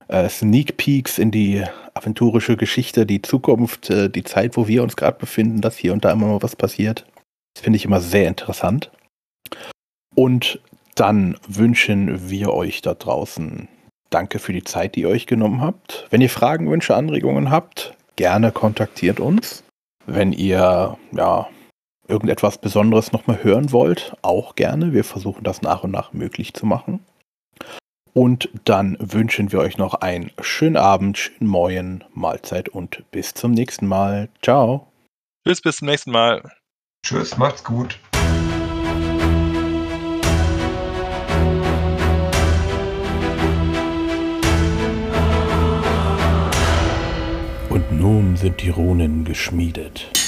äh, 0.09 0.29
Sneak 0.29 0.77
Peeks 0.77 1.19
in 1.19 1.31
die 1.31 1.65
aventurische 1.95 2.57
Geschichte, 2.57 3.05
die 3.05 3.21
Zukunft, 3.23 3.91
äh, 3.91 4.09
die 4.09 4.25
Zeit, 4.25 4.57
wo 4.57 4.69
wir 4.69 4.83
uns 4.83 4.97
gerade 4.97 5.19
befinden, 5.19 5.61
dass 5.61 5.77
hier 5.77 5.93
und 5.93 6.05
da 6.05 6.13
immer 6.13 6.29
mal 6.29 6.43
was 6.43 6.57
passiert. 6.57 7.05
Das 7.55 7.65
finde 7.65 7.77
ich 7.77 7.85
immer 7.85 8.01
sehr 8.01 8.29
interessant. 8.29 8.91
Und 10.15 10.61
dann 10.95 11.37
wünschen 11.47 12.31
wir 12.31 12.53
euch 12.53 12.83
da 12.83 12.95
draußen 12.95 13.69
danke 14.15 14.39
für 14.39 14.53
die 14.53 14.65
Zeit, 14.65 14.95
die 14.95 15.03
ihr 15.03 15.09
euch 15.09 15.27
genommen 15.27 15.61
habt. 15.61 16.07
Wenn 16.11 16.21
ihr 16.21 16.31
Fragen, 16.31 16.71
Wünsche, 16.71 16.95
Anregungen 16.95 17.51
habt, 17.51 17.97
gerne 18.17 18.53
kontaktiert 18.53 19.21
uns. 19.21 19.65
Wenn 20.07 20.33
ihr 20.33 20.97
ja 21.13 21.49
irgendetwas 22.09 22.59
Besonderes 22.59 23.13
nochmal 23.13 23.43
hören 23.43 23.73
wollt, 23.73 24.15
auch 24.23 24.55
gerne. 24.55 24.93
Wir 24.93 25.05
versuchen 25.05 25.45
das 25.45 25.63
nach 25.63 25.85
und 25.85 25.91
nach 25.91 26.13
möglich 26.13 26.55
zu 26.55 26.67
machen. 26.67 27.05
Und 28.15 28.51
dann 28.65 28.97
wünschen 29.01 29.53
wir 29.53 29.61
euch 29.61 29.79
noch 29.79 29.95
einen 29.95 30.31
schönen 30.41 30.77
Abend, 30.77 31.17
schönen 31.17 31.49
Morgen, 31.49 32.05
Mahlzeit 32.13 32.69
und 32.69 33.11
bis 33.11 33.33
zum 33.33 33.53
nächsten 33.53 33.87
Mal. 33.87 34.29
Ciao. 34.43 34.93
Tschüss, 35.47 35.63
bis 35.63 35.77
zum 35.77 35.89
nächsten 35.89 36.11
Mal. 36.11 36.43
Tschüss, 37.05 37.39
macht's 37.39 37.65
gut. 37.65 37.99
Nun 48.03 48.37
sind 48.37 48.63
die 48.63 48.69
Runen 48.69 49.25
geschmiedet. 49.25 50.22